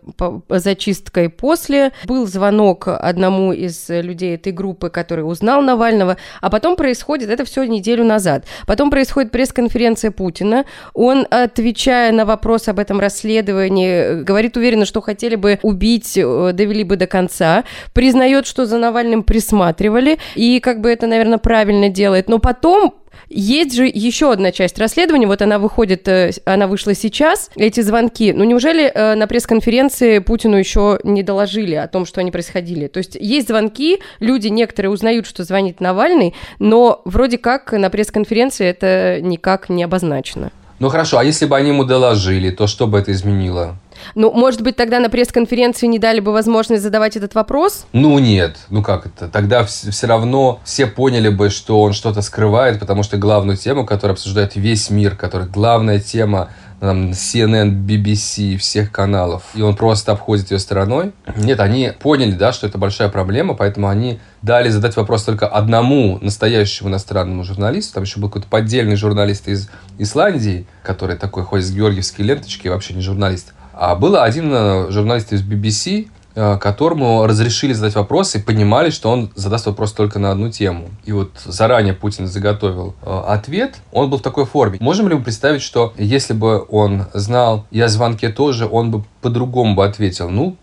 зачисткой 0.49 1.29
после. 1.29 1.93
Был 2.05 2.27
звонок 2.27 2.87
одному 2.87 3.53
из 3.53 3.89
людей 3.89 4.37
этой 4.37 4.53
группы, 4.53 4.91
который 4.91 5.23
узнал 5.23 5.63
Навального, 5.63 6.17
а 6.41 6.51
потом 6.51 6.77
происходит, 6.77 7.31
это 7.31 7.45
все 7.45 7.65
неделю 7.65 8.05
назад, 8.05 8.45
потом 8.67 8.91
происходит 8.91 9.33
пресс-конференция 9.33 10.11
Путина. 10.11 10.65
Он, 10.95 11.27
отвечая 11.31 12.13
на 12.13 12.25
вопрос 12.25 12.69
об 12.69 12.79
этом 12.79 13.01
расследовании, 13.01 14.23
говорит 14.23 14.57
уверенно, 14.57 14.85
что 14.85 15.01
хотели 15.01 15.35
бы 15.35 15.59
убить, 15.63 16.17
э, 16.17 16.53
довели 16.53 16.85
бы 16.85 16.97
до 16.97 17.07
конца, 17.07 17.65
признает, 17.93 18.47
что 18.47 18.67
за 18.67 18.79
Навальным 18.79 19.23
присматривали, 19.23 20.19
и 20.35 20.61
как 20.61 20.81
бы 20.81 20.91
это, 20.91 21.07
наверное, 21.07 21.39
правильно 21.39 21.89
делает. 21.89 22.29
Но 22.29 22.39
потом 22.39 22.95
Есть 23.29 23.77
же 23.77 23.87
еще 23.87 24.33
одна 24.33 24.51
часть 24.53 24.79
расследования, 24.79 25.27
вот 25.27 25.41
она 25.43 25.59
выходит, 25.59 26.07
э, 26.09 26.33
она 26.45 26.67
вышла 26.67 26.95
сейчас, 26.95 27.51
эти 27.57 27.81
звонки. 27.81 28.33
Ну 28.33 28.45
неужели 28.45 28.91
э, 28.93 29.15
на 29.15 29.27
пресс-конференции 29.27 30.19
Путину 30.19 30.57
еще 30.57 30.99
не 31.05 31.23
доложили 31.23 31.75
о 31.77 31.87
том, 31.87 32.07
что 32.07 32.21
они 32.21 32.31
происходили? 32.31 32.89
То 32.89 32.99
есть 32.99 33.17
есть 33.21 33.49
звонки, 33.49 34.01
люди 34.19 34.49
некоторые 34.49 34.91
узнают, 34.91 35.27
что 35.27 35.45
звонит 35.45 35.81
Навальный, 35.81 36.35
но 36.59 37.03
вроде 37.05 37.39
как 37.39 37.73
на 37.73 37.89
пресс-конференции 37.89 38.67
это 38.67 39.21
никак 39.21 39.69
не 39.69 39.85
обозначено. 39.85 40.51
Ну 40.81 40.89
хорошо, 40.89 41.19
а 41.19 41.25
если 41.25 41.47
бы 41.47 41.57
они 41.57 41.69
ему 41.69 41.85
доложили, 41.85 42.51
то 42.51 42.67
что 42.67 42.87
бы 42.87 42.99
это 42.99 43.13
изменило? 43.13 43.77
Ну, 44.15 44.33
может 44.33 44.63
быть, 44.63 44.77
тогда 44.77 45.01
на 45.01 45.11
пресс-конференции 45.11 45.87
не 45.87 45.99
дали 45.99 46.21
бы 46.21 46.33
возможность 46.33 46.83
задавать 46.83 47.17
этот 47.17 47.35
вопрос? 47.35 47.87
Ну 47.93 48.19
нет, 48.19 48.57
ну 48.69 48.83
как 48.83 49.07
это? 49.07 49.29
Тогда 49.29 49.65
все 49.65 50.07
равно 50.07 50.61
все 50.65 50.87
поняли 50.87 51.29
бы, 51.29 51.51
что 51.51 51.81
он 51.81 51.93
что-то 51.93 52.23
скрывает, 52.23 52.81
потому 52.81 53.03
что 53.03 53.17
главную 53.17 53.57
тему, 53.57 53.85
которую 53.87 54.15
обсуждает 54.15 54.57
весь 54.57 54.91
мир, 54.91 55.17
которая 55.17 55.49
главная 55.49 56.01
тема 56.01 56.51
там, 56.81 57.11
CNN, 57.11 57.85
BBC, 57.87 58.57
всех 58.57 58.91
каналов, 58.91 59.45
и 59.55 59.63
он 59.63 59.77
просто 59.77 60.13
обходит 60.13 60.51
ее 60.51 60.59
стороной. 60.59 61.13
Нет, 61.37 61.61
они 61.61 61.93
поняли, 62.01 62.33
да, 62.33 62.53
что 62.53 62.67
это 62.67 62.79
большая 62.79 63.11
проблема, 63.11 63.55
поэтому 63.55 63.89
они 63.89 64.19
дали 64.43 64.71
задать 64.71 64.97
вопрос 64.97 65.25
только 65.25 65.47
одному 65.47 66.19
настоящему 66.23 66.89
иностранному 66.89 67.45
журналисту. 67.45 67.95
Там 67.95 68.05
еще 68.05 68.19
был 68.19 68.29
какой-то 68.29 68.49
поддельный 68.49 68.97
журналист 68.97 69.47
из 69.47 69.69
Исландии, 69.99 70.67
который 70.83 71.17
такой 71.17 71.45
ходит 71.45 71.67
с 71.67 71.71
георгиевской 71.71 72.25
ленточки, 72.25 72.69
вообще 72.69 72.95
не 72.95 73.03
журналист. 73.03 73.53
А 73.81 73.95
был 73.95 74.17
один 74.17 74.53
э, 74.53 74.91
журналист 74.91 75.33
из 75.33 75.43
BBC, 75.43 76.11
э, 76.35 76.59
которому 76.59 77.27
разрешили 77.27 77.73
задать 77.73 77.95
вопрос 77.95 78.35
и 78.35 78.39
понимали, 78.39 78.91
что 78.91 79.11
он 79.11 79.31
задаст 79.37 79.65
вопрос 79.65 79.93
только 79.93 80.19
на 80.19 80.33
одну 80.33 80.51
тему. 80.51 80.91
И 81.07 81.13
вот 81.13 81.31
заранее 81.47 81.95
Путин 81.95 82.27
заготовил 82.27 82.95
э, 83.03 83.23
ответ, 83.27 83.77
он 83.91 84.11
был 84.11 84.19
в 84.19 84.23
такой 84.23 84.45
форме. 84.45 84.77
Можем 84.83 85.09
ли 85.09 85.15
мы 85.15 85.23
представить, 85.23 85.63
что 85.63 85.95
если 85.97 86.35
бы 86.35 86.63
он 86.69 87.07
знал 87.15 87.65
и 87.71 87.81
о 87.81 87.89
звонке 87.89 88.29
тоже, 88.29 88.69
он 88.71 88.91
бы 88.91 89.03
по-другому 89.23 89.75
бы 89.75 89.87
ответил? 89.87 90.29
Ну, 90.29 90.59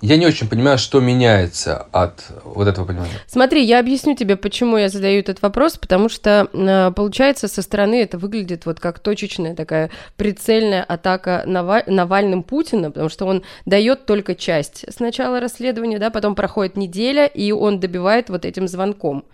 я 0.00 0.16
не 0.16 0.26
очень 0.26 0.48
понимаю, 0.48 0.78
что 0.78 1.00
меняется 1.00 1.86
от 1.92 2.24
вот 2.44 2.66
этого 2.66 2.86
понимания. 2.86 3.12
Смотри, 3.26 3.62
я 3.62 3.78
объясню 3.78 4.14
тебе, 4.16 4.36
почему 4.36 4.76
я 4.76 4.88
задаю 4.88 5.20
этот 5.20 5.42
вопрос, 5.42 5.76
потому 5.76 6.08
что, 6.08 6.48
а, 6.52 6.90
получается, 6.92 7.48
со 7.48 7.62
стороны 7.62 8.02
это 8.02 8.18
выглядит 8.18 8.66
вот 8.66 8.80
как 8.80 8.98
точечная 8.98 9.54
такая 9.54 9.90
прицельная 10.16 10.82
атака 10.82 11.44
Навальным 11.46 12.42
Путина, 12.42 12.90
потому 12.90 13.08
что 13.08 13.26
он 13.26 13.42
дает 13.66 14.06
только 14.06 14.34
часть 14.34 14.84
сначала 14.92 15.40
расследования, 15.40 15.98
да, 15.98 16.10
потом 16.10 16.34
проходит 16.34 16.76
неделя, 16.76 17.26
и 17.26 17.52
он 17.52 17.80
добивает 17.80 18.30
вот 18.30 18.44
этим 18.44 18.68
звонком 18.68 19.24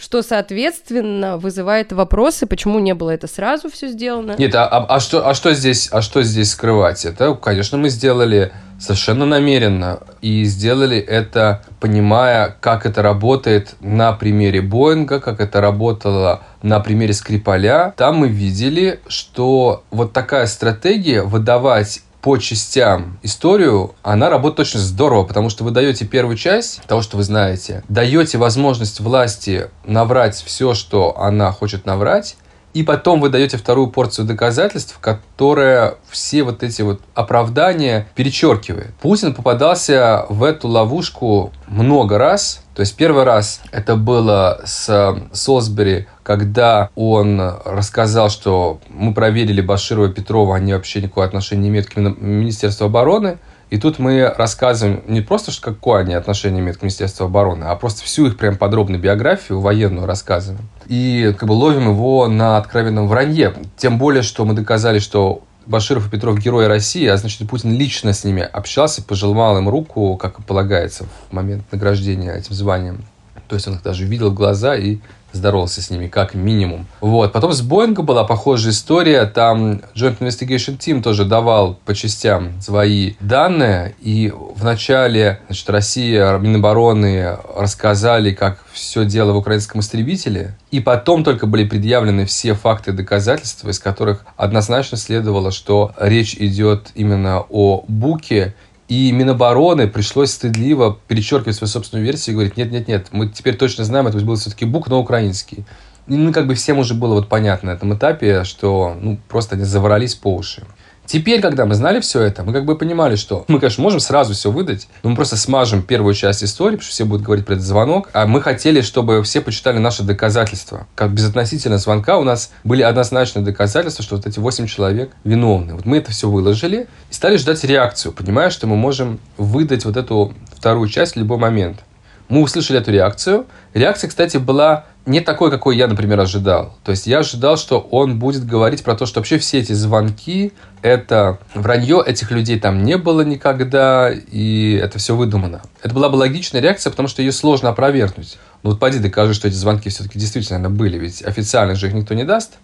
что, 0.00 0.22
соответственно, 0.22 1.36
вызывает 1.36 1.92
вопросы, 1.92 2.46
почему 2.46 2.78
не 2.78 2.94
было 2.94 3.10
это 3.10 3.26
сразу 3.26 3.70
все 3.70 3.88
сделано. 3.88 4.34
Нет, 4.38 4.54
а, 4.54 4.66
а, 4.66 4.86
а, 4.96 5.00
что, 5.00 5.28
а, 5.28 5.34
что 5.34 5.52
здесь, 5.52 5.88
а 5.92 6.00
что 6.00 6.22
здесь 6.22 6.52
скрывать? 6.52 7.04
Это, 7.04 7.34
конечно, 7.34 7.76
мы 7.76 7.90
сделали 7.90 8.50
совершенно 8.78 9.26
намеренно. 9.26 10.00
И 10.22 10.44
сделали 10.44 10.98
это, 10.98 11.62
понимая, 11.80 12.56
как 12.60 12.86
это 12.86 13.02
работает 13.02 13.74
на 13.80 14.12
примере 14.12 14.62
Боинга, 14.62 15.20
как 15.20 15.38
это 15.40 15.60
работало 15.60 16.42
на 16.62 16.80
примере 16.80 17.12
Скрипаля. 17.12 17.92
Там 17.96 18.16
мы 18.16 18.28
видели, 18.28 19.00
что 19.06 19.84
вот 19.90 20.14
такая 20.14 20.46
стратегия 20.46 21.22
выдавать 21.22 22.00
по 22.20 22.36
частям 22.36 23.18
историю, 23.22 23.94
она 24.02 24.28
работает 24.28 24.68
очень 24.68 24.80
здорово, 24.80 25.24
потому 25.24 25.50
что 25.50 25.64
вы 25.64 25.70
даете 25.70 26.04
первую 26.06 26.36
часть 26.36 26.82
того, 26.86 27.02
что 27.02 27.16
вы 27.16 27.22
знаете, 27.22 27.82
даете 27.88 28.38
возможность 28.38 29.00
власти 29.00 29.70
наврать 29.84 30.36
все, 30.36 30.74
что 30.74 31.18
она 31.18 31.52
хочет 31.52 31.86
наврать, 31.86 32.36
и 32.72 32.82
потом 32.82 33.20
вы 33.20 33.30
даете 33.30 33.56
вторую 33.56 33.88
порцию 33.88 34.26
доказательств, 34.26 34.98
которая 35.00 35.96
все 36.08 36.44
вот 36.44 36.62
эти 36.62 36.82
вот 36.82 37.00
оправдания 37.14 38.06
перечеркивает. 38.14 38.94
Путин 39.02 39.34
попадался 39.34 40.26
в 40.28 40.44
эту 40.44 40.68
ловушку 40.68 41.52
много 41.66 42.16
раз. 42.18 42.62
То 42.80 42.82
есть 42.82 42.96
первый 42.96 43.24
раз 43.24 43.60
это 43.72 43.94
было 43.94 44.62
с 44.64 45.14
Солсбери, 45.34 46.06
когда 46.22 46.88
он 46.94 47.38
рассказал, 47.66 48.30
что 48.30 48.80
мы 48.88 49.12
проверили 49.12 49.60
Баширова 49.60 50.06
и 50.06 50.10
Петрова, 50.10 50.56
они 50.56 50.72
вообще 50.72 51.02
никакого 51.02 51.26
отношения 51.26 51.64
не 51.64 51.68
имеют 51.68 51.88
к 51.88 51.96
Министерству 51.98 52.86
обороны. 52.86 53.36
И 53.68 53.76
тут 53.76 53.98
мы 53.98 54.32
рассказываем 54.34 55.02
не 55.06 55.20
просто, 55.20 55.50
что 55.50 55.60
какое 55.74 56.00
они 56.00 56.14
отношение 56.14 56.62
имеют 56.62 56.78
к 56.78 56.82
Министерству 56.82 57.26
обороны, 57.26 57.64
а 57.64 57.76
просто 57.76 58.02
всю 58.02 58.28
их 58.28 58.38
прям 58.38 58.56
подробную 58.56 58.98
биографию 58.98 59.60
военную 59.60 60.06
рассказываем. 60.06 60.66
И 60.86 61.34
как 61.38 61.50
бы 61.50 61.52
ловим 61.52 61.90
его 61.90 62.28
на 62.28 62.56
откровенном 62.56 63.08
вранье. 63.08 63.52
Тем 63.76 63.98
более, 63.98 64.22
что 64.22 64.46
мы 64.46 64.54
доказали, 64.54 65.00
что 65.00 65.42
Баширов 65.66 66.06
и 66.06 66.10
Петров 66.10 66.38
герои 66.38 66.66
России, 66.66 67.06
а 67.06 67.16
значит, 67.16 67.48
Путин 67.48 67.76
лично 67.76 68.12
с 68.12 68.24
ними 68.24 68.42
общался, 68.42 69.02
пожелал 69.02 69.58
им 69.58 69.68
руку, 69.68 70.16
как 70.16 70.38
и 70.38 70.42
полагается 70.42 71.04
в 71.04 71.32
момент 71.32 71.64
награждения 71.70 72.32
этим 72.32 72.54
званием. 72.54 73.04
То 73.48 73.56
есть 73.56 73.66
он 73.66 73.74
их 73.74 73.82
даже 73.82 74.04
видел 74.04 74.30
в 74.30 74.34
глаза 74.34 74.76
и 74.76 74.98
здоровался 75.32 75.82
с 75.82 75.90
ними, 75.90 76.08
как 76.08 76.34
минимум. 76.34 76.86
Вот. 77.00 77.32
Потом 77.32 77.52
с 77.52 77.62
Боинга 77.62 78.02
была 78.02 78.24
похожая 78.24 78.72
история. 78.72 79.26
Там 79.26 79.80
Joint 79.94 80.18
Investigation 80.18 80.78
Team 80.78 81.02
тоже 81.02 81.24
давал 81.24 81.78
по 81.84 81.94
частям 81.94 82.60
свои 82.60 83.14
данные. 83.20 83.94
И 84.00 84.32
вначале 84.56 85.40
значит, 85.46 85.70
Россия, 85.70 86.38
Минобороны 86.38 87.36
рассказали, 87.56 88.32
как 88.32 88.64
все 88.72 89.04
дело 89.04 89.32
в 89.32 89.36
украинском 89.36 89.80
истребителе. 89.80 90.56
И 90.70 90.80
потом 90.80 91.24
только 91.24 91.46
были 91.46 91.64
предъявлены 91.64 92.26
все 92.26 92.54
факты 92.54 92.90
и 92.90 92.94
доказательства, 92.94 93.70
из 93.70 93.78
которых 93.78 94.24
однозначно 94.36 94.96
следовало, 94.96 95.50
что 95.50 95.92
речь 95.98 96.34
идет 96.34 96.90
именно 96.94 97.44
о 97.48 97.84
Буке 97.88 98.54
и 98.90 99.12
Минобороны 99.12 99.86
пришлось 99.86 100.32
стыдливо 100.32 100.98
перечеркивать 101.06 101.54
свою 101.54 101.68
собственную 101.68 102.04
версию 102.04 102.32
и 102.32 102.34
говорить, 102.34 102.56
нет-нет-нет, 102.56 103.06
мы 103.12 103.28
теперь 103.28 103.56
точно 103.56 103.84
знаем, 103.84 104.08
это 104.08 104.18
был 104.18 104.34
все-таки 104.34 104.64
бук, 104.64 104.88
но 104.88 104.98
украинский. 104.98 105.64
И, 106.08 106.16
ну, 106.16 106.32
как 106.32 106.48
бы 106.48 106.56
всем 106.56 106.78
уже 106.78 106.94
было 106.94 107.14
вот 107.14 107.28
понятно 107.28 107.70
на 107.70 107.76
этом 107.76 107.94
этапе, 107.94 108.42
что 108.42 108.96
ну, 109.00 109.16
просто 109.28 109.54
они 109.54 109.62
заворались 109.62 110.16
по 110.16 110.34
уши. 110.34 110.66
Теперь, 111.10 111.40
когда 111.40 111.66
мы 111.66 111.74
знали 111.74 111.98
все 111.98 112.20
это, 112.20 112.44
мы 112.44 112.52
как 112.52 112.64
бы 112.64 112.78
понимали, 112.78 113.16
что 113.16 113.44
мы, 113.48 113.58
конечно, 113.58 113.82
можем 113.82 113.98
сразу 113.98 114.32
все 114.32 114.52
выдать, 114.52 114.86
но 115.02 115.10
мы 115.10 115.16
просто 115.16 115.36
смажем 115.36 115.82
первую 115.82 116.14
часть 116.14 116.44
истории, 116.44 116.76
потому 116.76 116.84
что 116.84 116.92
все 116.92 117.04
будут 117.04 117.26
говорить 117.26 117.44
про 117.44 117.54
этот 117.54 117.66
звонок. 117.66 118.08
А 118.12 118.28
мы 118.28 118.40
хотели, 118.40 118.80
чтобы 118.80 119.24
все 119.24 119.40
почитали 119.40 119.78
наши 119.78 120.04
доказательства. 120.04 120.86
Как 120.94 121.10
безотносительно 121.10 121.78
звонка 121.78 122.16
у 122.16 122.22
нас 122.22 122.52
были 122.62 122.82
однозначные 122.82 123.44
доказательства, 123.44 124.04
что 124.04 124.14
вот 124.14 124.26
эти 124.28 124.38
восемь 124.38 124.68
человек 124.68 125.10
виновны. 125.24 125.74
Вот 125.74 125.84
мы 125.84 125.96
это 125.96 126.12
все 126.12 126.30
выложили 126.30 126.86
и 127.10 127.12
стали 127.12 127.38
ждать 127.38 127.64
реакцию, 127.64 128.12
понимая, 128.12 128.50
что 128.50 128.68
мы 128.68 128.76
можем 128.76 129.18
выдать 129.36 129.84
вот 129.86 129.96
эту 129.96 130.32
вторую 130.54 130.88
часть 130.88 131.16
в 131.16 131.18
любой 131.18 131.38
момент. 131.38 131.80
Мы 132.30 132.42
услышали 132.42 132.78
эту 132.78 132.92
реакцию. 132.92 133.46
Реакция, 133.74 134.08
кстати, 134.08 134.36
была 134.36 134.86
не 135.04 135.20
такой, 135.20 135.50
какой 135.50 135.76
я, 135.76 135.88
например, 135.88 136.20
ожидал. 136.20 136.76
То 136.84 136.92
есть 136.92 137.08
я 137.08 137.18
ожидал, 137.18 137.56
что 137.56 137.80
он 137.80 138.20
будет 138.20 138.46
говорить 138.46 138.84
про 138.84 138.94
то, 138.94 139.04
что 139.04 139.18
вообще 139.18 139.38
все 139.38 139.58
эти 139.58 139.72
звонки– 139.72 140.52
это 140.82 141.40
вранье, 141.54 142.02
этих 142.06 142.30
людей 142.30 142.60
там 142.60 142.84
не 142.84 142.96
было 142.96 143.22
никогда, 143.22 144.12
и 144.12 144.78
это 144.80 145.00
все 145.00 145.16
выдумано. 145.16 145.60
Это 145.82 145.92
была 145.92 146.08
бы 146.08 146.16
логичная 146.16 146.60
реакция, 146.60 146.92
потому 146.92 147.08
что 147.08 147.20
ее 147.20 147.32
сложно 147.32 147.70
опровергнуть. 147.70 148.38
Ну 148.62 148.70
вот 148.70 148.78
пойди 148.78 149.00
докажи, 149.00 149.34
что 149.34 149.48
эти 149.48 149.56
звонки 149.56 149.90
все-таки 149.90 150.16
действительно 150.16 150.70
были, 150.70 150.98
ведь 150.98 151.24
официально 151.24 151.74
же 151.74 151.88
их 151.88 151.94
никто 151.94 152.14
не 152.14 152.24
даст. 152.24 152.58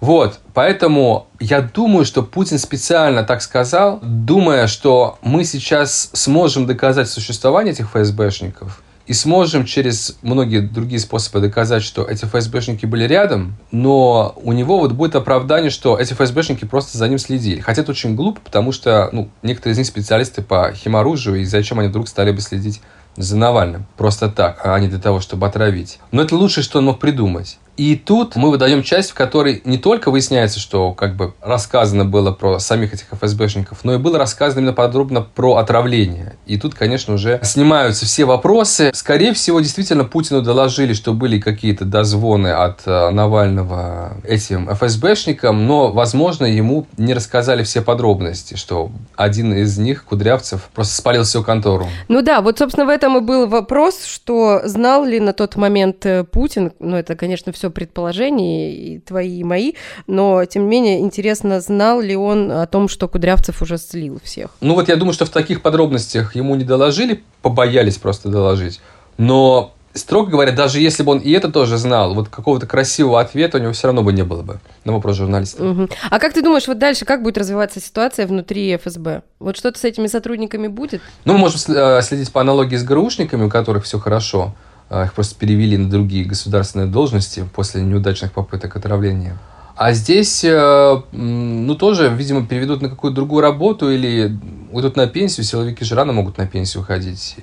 Вот, 0.00 0.38
поэтому 0.54 1.26
я 1.40 1.60
думаю, 1.60 2.06
что 2.06 2.22
Путин 2.22 2.58
специально 2.58 3.22
так 3.22 3.42
сказал, 3.42 3.98
думая, 4.02 4.66
что 4.66 5.18
мы 5.20 5.44
сейчас 5.44 6.08
сможем 6.14 6.64
доказать 6.64 7.10
существование 7.10 7.74
этих 7.74 7.90
ФСБшников– 7.90 8.82
и 9.10 9.12
сможем 9.12 9.64
через 9.64 10.18
многие 10.22 10.60
другие 10.60 11.00
способы 11.00 11.40
доказать, 11.40 11.82
что 11.82 12.04
эти 12.04 12.26
ФСБшники 12.26 12.86
были 12.86 13.08
рядом, 13.08 13.56
но 13.72 14.34
у 14.40 14.52
него 14.52 14.78
вот 14.78 14.92
будет 14.92 15.16
оправдание, 15.16 15.72
что 15.72 15.98
эти 15.98 16.12
ФСБшники 16.12 16.64
просто 16.64 16.96
за 16.96 17.08
ним 17.08 17.18
следили. 17.18 17.58
Хотя 17.58 17.82
это 17.82 17.90
очень 17.90 18.14
глупо, 18.14 18.40
потому 18.40 18.70
что 18.70 19.08
ну, 19.10 19.28
некоторые 19.42 19.72
из 19.72 19.78
них 19.78 19.88
специалисты 19.88 20.42
по 20.42 20.72
химоружию, 20.72 21.40
и 21.40 21.44
зачем 21.44 21.80
они 21.80 21.88
вдруг 21.88 22.06
стали 22.06 22.30
бы 22.30 22.40
следить 22.40 22.82
за 23.16 23.36
Навальным 23.36 23.84
просто 23.96 24.28
так, 24.28 24.60
а 24.62 24.78
не 24.78 24.86
для 24.86 25.00
того, 25.00 25.18
чтобы 25.18 25.48
отравить. 25.48 25.98
Но 26.12 26.22
это 26.22 26.36
лучшее, 26.36 26.62
что 26.62 26.78
он 26.78 26.84
мог 26.84 27.00
придумать. 27.00 27.58
И 27.76 27.96
тут 27.96 28.36
мы 28.36 28.50
выдаем 28.50 28.82
часть, 28.82 29.10
в 29.10 29.14
которой 29.14 29.62
не 29.64 29.78
только 29.78 30.10
выясняется, 30.10 30.60
что 30.60 30.92
как 30.92 31.16
бы 31.16 31.34
рассказано 31.40 32.04
было 32.04 32.30
про 32.30 32.58
самих 32.58 32.92
этих 32.92 33.06
ФСБшников, 33.12 33.84
но 33.84 33.94
и 33.94 33.98
было 33.98 34.18
рассказано 34.18 34.60
именно 34.60 34.72
подробно 34.72 35.22
про 35.22 35.56
отравление. 35.56 36.36
И 36.46 36.58
тут, 36.58 36.74
конечно, 36.74 37.14
уже 37.14 37.40
снимаются 37.42 38.04
все 38.04 38.24
вопросы. 38.24 38.90
Скорее 38.94 39.32
всего, 39.32 39.60
действительно, 39.60 40.04
Путину 40.04 40.42
доложили, 40.42 40.92
что 40.92 41.14
были 41.14 41.40
какие-то 41.40 41.84
дозвоны 41.84 42.48
от 42.48 42.82
э, 42.86 43.10
Навального 43.10 44.12
этим 44.24 44.68
ФСБшникам, 44.74 45.66
но, 45.66 45.90
возможно, 45.90 46.44
ему 46.44 46.86
не 46.98 47.14
рассказали 47.14 47.62
все 47.62 47.80
подробности, 47.80 48.56
что 48.56 48.90
один 49.16 49.54
из 49.54 49.78
них, 49.78 50.04
Кудрявцев, 50.04 50.68
просто 50.74 50.94
спалил 50.94 51.24
всю 51.24 51.42
контору. 51.42 51.88
Ну 52.08 52.22
да, 52.22 52.40
вот, 52.40 52.58
собственно, 52.58 52.86
в 52.86 52.90
этом 52.90 53.16
и 53.16 53.20
был 53.20 53.46
вопрос, 53.46 54.04
что 54.04 54.62
знал 54.64 55.04
ли 55.04 55.20
на 55.20 55.32
тот 55.32 55.56
момент 55.56 56.04
э, 56.04 56.24
Путин, 56.24 56.72
ну 56.78 56.96
это, 56.96 57.16
конечно, 57.16 57.52
все 57.52 57.59
все 57.60 57.70
предположения, 57.70 58.74
и 58.74 58.98
твои, 59.00 59.40
и 59.40 59.44
мои, 59.44 59.74
но, 60.06 60.46
тем 60.46 60.62
не 60.62 60.68
менее, 60.68 61.00
интересно, 61.00 61.60
знал 61.60 62.00
ли 62.00 62.16
он 62.16 62.50
о 62.50 62.66
том, 62.66 62.88
что 62.88 63.06
Кудрявцев 63.06 63.60
уже 63.60 63.76
слил 63.76 64.18
всех? 64.24 64.50
Ну 64.62 64.74
вот 64.74 64.88
я 64.88 64.96
думаю, 64.96 65.12
что 65.12 65.26
в 65.26 65.30
таких 65.30 65.60
подробностях 65.60 66.34
ему 66.34 66.54
не 66.56 66.64
доложили, 66.64 67.22
побоялись 67.42 67.98
просто 67.98 68.30
доложить. 68.30 68.80
Но 69.18 69.74
строго 69.92 70.30
говоря, 70.30 70.52
даже 70.52 70.80
если 70.80 71.02
бы 71.02 71.12
он 71.12 71.18
и 71.18 71.30
это 71.32 71.52
тоже 71.52 71.76
знал, 71.76 72.14
вот 72.14 72.30
какого-то 72.30 72.66
красивого 72.66 73.20
ответа 73.20 73.58
у 73.58 73.60
него 73.60 73.72
все 73.72 73.88
равно 73.88 74.02
бы 74.02 74.14
не 74.14 74.22
было 74.22 74.40
бы 74.40 74.60
на 74.86 74.94
вопрос 74.94 75.16
журналиста. 75.16 75.62
Угу. 75.62 75.88
А 76.08 76.18
как 76.18 76.32
ты 76.32 76.40
думаешь, 76.40 76.66
вот 76.66 76.78
дальше 76.78 77.04
как 77.04 77.22
будет 77.22 77.36
развиваться 77.36 77.78
ситуация 77.78 78.26
внутри 78.26 78.74
ФСБ? 78.78 79.22
Вот 79.38 79.58
что-то 79.58 79.78
с 79.78 79.84
этими 79.84 80.06
сотрудниками 80.06 80.68
будет? 80.68 81.02
Ну, 81.26 81.34
мы 81.34 81.40
можем 81.40 81.60
э, 81.76 82.00
следить 82.00 82.32
по 82.32 82.40
аналогии 82.40 82.76
с 82.76 82.84
ГРУшниками, 82.84 83.44
у 83.44 83.50
которых 83.50 83.84
все 83.84 83.98
хорошо. 83.98 84.54
А, 84.90 85.04
их 85.04 85.14
просто 85.14 85.36
перевели 85.36 85.78
на 85.78 85.88
другие 85.88 86.24
государственные 86.24 86.88
должности 86.88 87.48
после 87.54 87.80
неудачных 87.80 88.32
попыток 88.32 88.74
отравления. 88.76 89.38
А 89.76 89.92
здесь, 89.92 90.44
э, 90.44 91.02
ну, 91.12 91.74
тоже, 91.76 92.08
видимо, 92.08 92.44
переведут 92.44 92.82
на 92.82 92.88
какую-то 92.88 93.14
другую 93.14 93.40
работу 93.40 93.88
или 93.88 94.36
уйдут 94.72 94.96
на 94.96 95.06
пенсию. 95.06 95.44
Силовики 95.44 95.84
же 95.84 95.94
рано 95.94 96.12
могут 96.12 96.38
на 96.38 96.46
пенсию 96.46 96.82
уходить. 96.82 97.36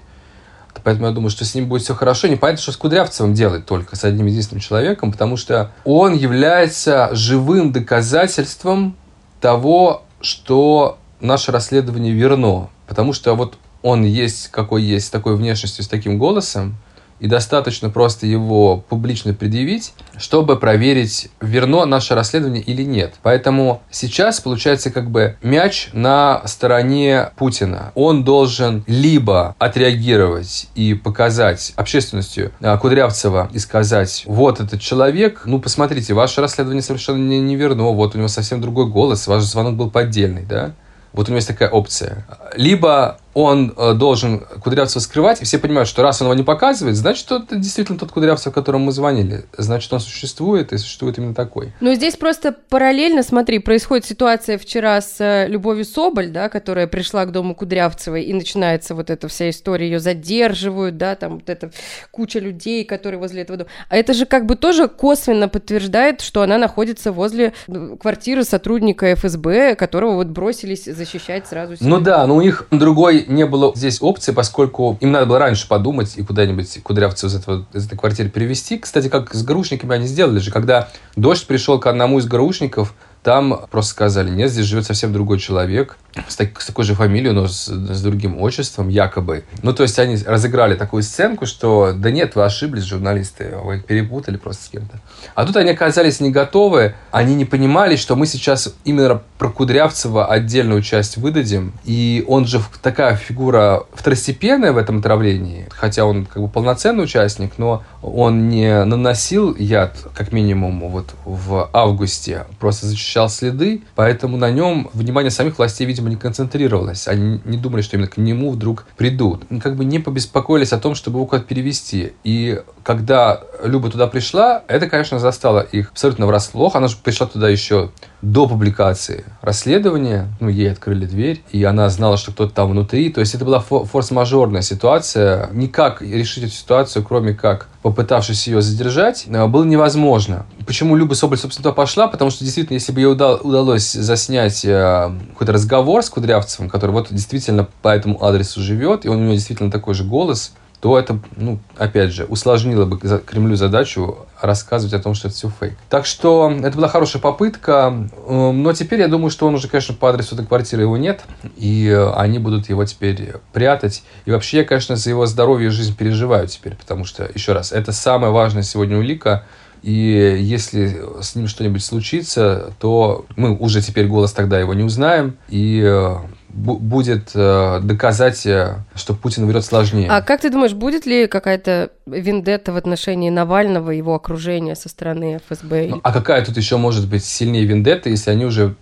Поэтому 0.84 1.08
я 1.08 1.14
думаю, 1.14 1.30
что 1.30 1.46
с 1.46 1.56
ним 1.56 1.68
будет 1.68 1.84
все 1.84 1.96
хорошо. 1.96 2.28
Непонятно, 2.28 2.62
что 2.62 2.74
с 2.74 2.78
Кудрявцевым 2.78 3.34
делать 3.34 3.66
только, 3.66 3.96
с 3.96 4.04
одним 4.04 4.28
единственным 4.28 4.62
человеком, 4.62 5.12
потому 5.12 5.38
что 5.38 5.72
он 5.84 6.14
является 6.14 7.10
живым 7.14 7.72
доказательством 7.72 8.96
того, 9.42 10.04
что 10.22 10.98
наше 11.22 11.52
расследование 11.52 12.14
верно. 12.14 12.70
Потому 12.88 13.14
что 13.14 13.36
вот 13.36 13.58
он 13.82 14.04
есть, 14.04 14.50
какой 14.50 14.84
есть, 14.84 15.08
с 15.08 15.10
такой 15.10 15.36
внешностью, 15.38 15.84
с 15.84 15.88
таким 15.88 16.20
голосом, 16.20 16.78
и 17.20 17.28
достаточно 17.28 17.90
просто 17.90 18.26
его 18.26 18.78
публично 18.78 19.34
предъявить, 19.34 19.94
чтобы 20.18 20.58
проверить, 20.58 21.30
верно 21.42 21.86
наше 21.86 22.16
расследование 22.16 22.62
или 22.62 22.84
нет. 22.84 23.16
Поэтому 23.24 23.82
сейчас 23.92 24.40
получается 24.40 24.92
как 24.92 25.10
бы 25.10 25.38
мяч 25.42 25.90
на 25.94 26.42
стороне 26.46 27.32
Путина. 27.36 27.92
Он 27.96 28.24
должен 28.24 28.84
либо 28.88 29.56
отреагировать 29.60 30.68
и 30.76 30.94
показать 30.94 31.74
общественностью 31.76 32.52
а, 32.62 32.78
Кудрявцева 32.78 33.50
и 33.54 33.60
сказать, 33.60 34.24
вот 34.26 34.60
этот 34.60 34.82
человек, 34.82 35.42
ну 35.46 35.60
посмотрите, 35.60 36.14
ваше 36.14 36.42
расследование 36.42 36.82
совершенно 36.82 37.18
не, 37.18 37.40
не 37.40 37.56
верно, 37.56 37.84
вот 37.84 38.16
у 38.16 38.18
него 38.18 38.28
совсем 38.28 38.62
другой 38.62 38.88
голос, 38.88 39.28
ваш 39.28 39.44
звонок 39.44 39.76
был 39.76 39.90
поддельный, 39.90 40.44
да? 40.44 40.74
Вот 41.14 41.28
у 41.28 41.32
него 41.32 41.38
есть 41.38 41.48
такая 41.48 41.70
опция. 41.70 42.28
Либо 42.56 43.18
он 43.38 43.72
э, 43.78 43.94
должен 43.94 44.40
Кудрявцева 44.40 45.00
скрывать, 45.00 45.44
и 45.44 45.46
все 45.46 45.60
понимают, 45.60 45.88
что 45.88 46.02
раз 46.02 46.22
он 46.22 46.26
его 46.26 46.34
не 46.34 46.42
показывает, 46.42 46.96
значит, 46.96 47.32
это 47.32 47.56
действительно 47.56 48.00
тот 48.00 48.12
Кудрявцев, 48.12 48.52
которому 48.52 48.86
мы 48.86 48.92
звонили. 48.92 49.46
Значит, 49.56 49.94
он 49.94 50.00
существует, 50.00 50.74
и 50.74 50.78
существует 50.80 51.20
именно 51.20 51.36
такой. 51.36 51.72
Ну, 51.80 51.94
здесь 51.94 52.16
просто 52.16 52.56
параллельно, 52.70 53.22
смотри, 53.22 53.60
происходит 53.60 54.06
ситуация 54.06 54.58
вчера 54.58 55.00
с 55.02 55.18
э, 55.20 55.48
Любовью 55.50 55.86
Соболь, 55.86 56.30
да, 56.30 56.50
которая 56.50 56.88
пришла 56.88 57.26
к 57.26 57.32
дому 57.32 57.54
Кудрявцевой, 57.54 58.24
и 58.24 58.34
начинается 58.34 58.96
вот 58.96 59.12
эта 59.12 59.28
вся 59.28 59.52
история, 59.52 59.86
ее 59.86 60.00
задерживают, 60.00 60.98
да, 60.98 61.16
там 61.16 61.36
вот 61.36 61.48
эта 61.48 61.70
куча 62.10 62.40
людей, 62.40 62.86
которые 62.86 63.20
возле 63.20 63.44
этого 63.44 63.60
дома. 63.60 63.70
А 63.90 63.98
это 63.98 64.16
же 64.16 64.26
как 64.26 64.48
бы 64.48 64.56
тоже 64.56 64.88
косвенно 64.88 65.48
подтверждает, 65.48 66.22
что 66.22 66.42
она 66.42 66.58
находится 66.58 67.12
возле 67.12 67.54
квартиры 68.00 68.44
сотрудника 68.44 69.14
ФСБ, 69.14 69.76
которого 69.76 70.16
вот 70.16 70.28
бросились 70.28 70.86
защищать 70.86 71.46
сразу. 71.46 71.76
Себе. 71.76 71.88
Ну 71.88 72.00
да, 72.00 72.26
но 72.26 72.36
у 72.36 72.42
них 72.42 72.66
другой 72.72 73.27
не 73.28 73.46
было 73.46 73.74
здесь 73.76 74.02
опции, 74.02 74.32
поскольку 74.32 74.98
им 75.00 75.12
надо 75.12 75.26
было 75.26 75.40
раньше 75.40 75.68
подумать 75.68 76.18
и 76.18 76.24
куда-нибудь 76.24 76.82
Кудрявцев 76.84 77.30
из, 77.30 77.36
этого, 77.36 77.66
из 77.74 77.86
этой 77.86 77.98
квартиры 77.98 78.30
перевести. 78.30 78.78
Кстати, 78.78 79.10
как 79.10 79.34
с 79.34 79.44
грушниками 79.44 79.96
они 79.96 80.08
сделали 80.08 80.40
же, 80.40 80.52
когда 80.52 80.90
дождь 81.16 81.46
пришел 81.48 81.80
к 81.80 81.88
одному 81.88 82.20
из 82.20 82.26
грушников, 82.26 82.94
там 83.28 83.66
просто 83.70 83.92
сказали, 83.92 84.30
нет, 84.30 84.50
здесь 84.50 84.68
живет 84.68 84.86
совсем 84.86 85.12
другой 85.12 85.38
человек, 85.38 85.98
с, 86.30 86.38
так, 86.38 86.62
с 86.62 86.66
такой 86.66 86.86
же 86.86 86.96
фамилией, 86.96 87.34
но 87.34 87.50
с, 87.50 87.68
с 87.68 88.02
другим 88.02 88.42
отчеством, 88.42 88.88
якобы. 88.88 89.44
Ну, 89.64 89.74
то 89.74 89.84
есть, 89.84 90.00
они 90.00 90.16
разыграли 90.26 90.76
такую 90.76 91.04
сценку, 91.04 91.46
что, 91.46 91.92
да 91.94 92.10
нет, 92.10 92.36
вы 92.36 92.46
ошиблись, 92.46 92.86
журналисты, 92.86 93.58
вы 93.62 93.82
перепутали 93.82 94.38
просто 94.38 94.64
с 94.64 94.68
кем-то. 94.70 95.02
А 95.36 95.46
тут 95.46 95.58
они 95.58 95.72
оказались 95.72 96.22
не 96.22 96.32
готовы, 96.32 96.96
они 97.12 97.36
не 97.36 97.44
понимали, 97.44 97.98
что 97.98 98.16
мы 98.16 98.28
сейчас 98.28 98.74
именно 98.86 99.22
про 99.38 99.50
Кудрявцева 99.50 100.26
отдельную 100.26 100.82
часть 100.82 101.18
выдадим, 101.18 101.74
и 101.84 102.24
он 102.30 102.48
же 102.48 102.62
такая 102.82 103.18
фигура 103.18 103.84
второстепенная 103.94 104.72
в 104.72 104.78
этом 104.78 105.00
отравлении, 105.00 105.68
хотя 105.70 106.06
он 106.06 106.26
как 106.28 106.42
бы 106.42 106.48
полноценный 106.48 107.04
участник, 107.04 107.58
но 107.58 107.84
он 108.02 108.48
не 108.48 108.86
наносил 108.86 109.54
яд, 109.54 109.98
как 110.14 110.32
минимум, 110.32 110.90
вот 110.90 111.14
в 111.26 111.70
августе, 111.74 112.46
просто 112.58 112.86
зачищал 112.86 113.17
следы, 113.26 113.82
поэтому 113.96 114.38
на 114.38 114.52
нем 114.52 114.90
внимание 114.94 115.32
самих 115.32 115.58
властей, 115.58 115.86
видимо, 115.86 116.10
не 116.10 116.16
концентрировалась. 116.16 117.08
Они 117.08 117.42
не 117.44 117.58
думали, 117.58 117.82
что 117.82 117.98
именно 117.98 118.08
к 118.08 118.18
нему 118.18 118.52
вдруг 118.52 118.86
придут. 118.96 119.46
Они 119.50 119.60
как 119.60 119.76
бы 119.76 119.84
не 119.84 119.98
побеспокоились 119.98 120.74
о 120.74 120.78
том, 120.78 120.94
чтобы 120.94 121.18
его 121.18 121.26
куда-то 121.26 121.48
перевести. 121.48 122.14
И 122.24 122.62
когда 122.84 123.42
Люба 123.64 123.90
туда 123.90 124.08
пришла, 124.08 124.64
это, 124.68 124.88
конечно, 124.88 125.20
застало 125.20 125.60
их 125.60 125.90
абсолютно 125.92 126.28
врасплох. 126.28 126.76
Она 126.76 126.88
же 126.88 126.98
пришла 127.04 127.28
туда 127.28 127.50
еще 127.50 127.92
до 128.22 128.48
публикации 128.48 129.26
расследования. 129.42 130.28
Ну, 130.40 130.50
ей 130.50 130.72
открыли 130.72 131.06
дверь, 131.06 131.44
и 131.52 131.64
она 131.64 131.90
знала, 131.90 132.18
что 132.18 132.32
кто-то 132.32 132.54
там 132.54 132.70
внутри. 132.72 133.12
То 133.12 133.20
есть 133.20 133.36
это 133.36 133.46
была 133.46 133.60
форс-мажорная 133.60 134.62
ситуация. 134.62 135.50
Никак 135.52 136.02
решить 136.02 136.46
эту 136.46 136.54
ситуацию, 136.54 137.04
кроме 137.04 137.34
как 137.34 137.68
попытавшись 137.90 138.48
ее 138.48 138.62
задержать, 138.62 139.26
э, 139.28 139.48
было 139.48 139.64
невозможно. 139.64 140.46
Почему 140.66 140.96
Люба 140.96 141.14
Соболь, 141.14 141.38
собственно, 141.38 141.64
туда 141.64 141.74
пошла? 141.74 142.08
Потому 142.08 142.32
что, 142.32 142.44
действительно, 142.44 142.76
если 142.76 142.92
бы 142.92 143.00
ей 143.00 143.06
удалось 143.06 143.94
заснять 143.94 144.66
э, 144.66 145.12
какой-то 145.34 145.54
разговор 145.54 146.04
с 146.04 146.10
Кудрявцевым, 146.10 146.70
который 146.70 146.92
вот 146.92 147.08
действительно 147.12 147.68
по 147.82 147.90
этому 147.90 148.24
адресу 148.24 148.62
живет, 148.62 149.06
и 149.06 149.10
он 149.10 149.18
у 149.18 149.22
него 149.22 149.34
действительно 149.34 149.72
такой 149.72 149.94
же 149.94 150.04
голос, 150.04 150.52
то 150.80 150.98
это, 150.98 151.20
ну, 151.36 151.60
опять 151.76 152.12
же, 152.12 152.26
усложнило 152.26 152.86
бы 152.86 153.00
Кремлю 153.00 153.56
задачу 153.56 154.28
рассказывать 154.40 154.94
о 154.94 155.00
том, 155.00 155.16
что 155.16 155.28
это 155.28 155.36
все 155.36 155.50
фейк. 155.60 155.76
Так 155.90 156.06
что 156.06 156.52
это 156.52 156.78
была 156.78 156.88
хорошая 156.88 157.22
попытка, 157.22 158.10
э, 158.28 158.52
но 158.52 158.74
теперь 158.74 159.00
я 159.00 159.08
думаю, 159.08 159.32
что 159.32 159.48
он 159.48 159.56
уже, 159.56 159.68
конечно, 159.68 159.96
по 159.96 160.10
адресу 160.10 160.36
этой 160.36 160.46
квартиры 160.46 160.84
его 160.84 160.96
нет, 160.98 161.22
и 161.56 161.90
они 162.16 162.38
будут 162.38 162.70
его 162.70 162.86
теперь 162.86 163.34
прятать. 163.54 164.04
И 164.26 164.32
вообще 164.32 164.58
я, 164.58 164.64
конечно, 164.66 164.96
за 164.96 165.10
его 165.10 165.26
здоровье 165.26 165.68
и 165.68 165.72
жизнь 165.72 165.96
переживаю 165.96 166.48
теперь, 166.48 166.76
потому 166.76 167.06
что, 167.06 167.28
еще 167.34 167.54
раз, 167.54 167.72
это 167.72 167.92
самая 167.92 168.30
важная 168.30 168.64
сегодня 168.64 168.98
улика, 168.98 169.46
и 169.82 170.38
если 170.40 171.02
с 171.22 171.36
ним 171.36 171.48
что-нибудь 171.48 171.84
случится, 171.84 172.74
то 172.80 173.26
мы 173.36 173.56
уже 173.56 173.82
теперь 173.82 174.08
голос 174.08 174.34
тогда 174.34 174.60
его 174.60 174.74
не 174.74 174.84
узнаем, 174.84 175.38
и 175.50 175.82
э, 175.84 176.18
будет 176.58 177.32
э, 177.36 177.80
доказать, 177.84 178.46
э, 178.46 178.78
что 178.96 179.14
Путин 179.14 179.46
врет 179.46 179.64
сложнее. 179.64 180.10
А 180.10 180.22
как 180.22 180.42
ты 180.42 180.50
думаешь, 180.50 180.74
будет 180.74 181.06
ли 181.06 181.28
какая-то 181.28 181.92
вендетта 182.08 182.74
в 182.74 182.78
отношении 182.78 183.30
Навального 183.30 183.92
и 183.92 183.98
его 183.98 184.16
окружения 184.16 184.76
со 184.76 184.90
стороны 184.90 185.40
ФСБ? 185.48 185.88
Ну, 185.90 186.00
а 186.04 186.12
какая 186.12 186.44
тут 186.44 186.58
еще 186.58 186.78
может 186.78 187.08
быть 187.08 187.24
сильнее 187.24 187.66
вендетта, 187.66 188.10
если 188.10 188.32
они 188.32 188.46
уже 188.46 188.76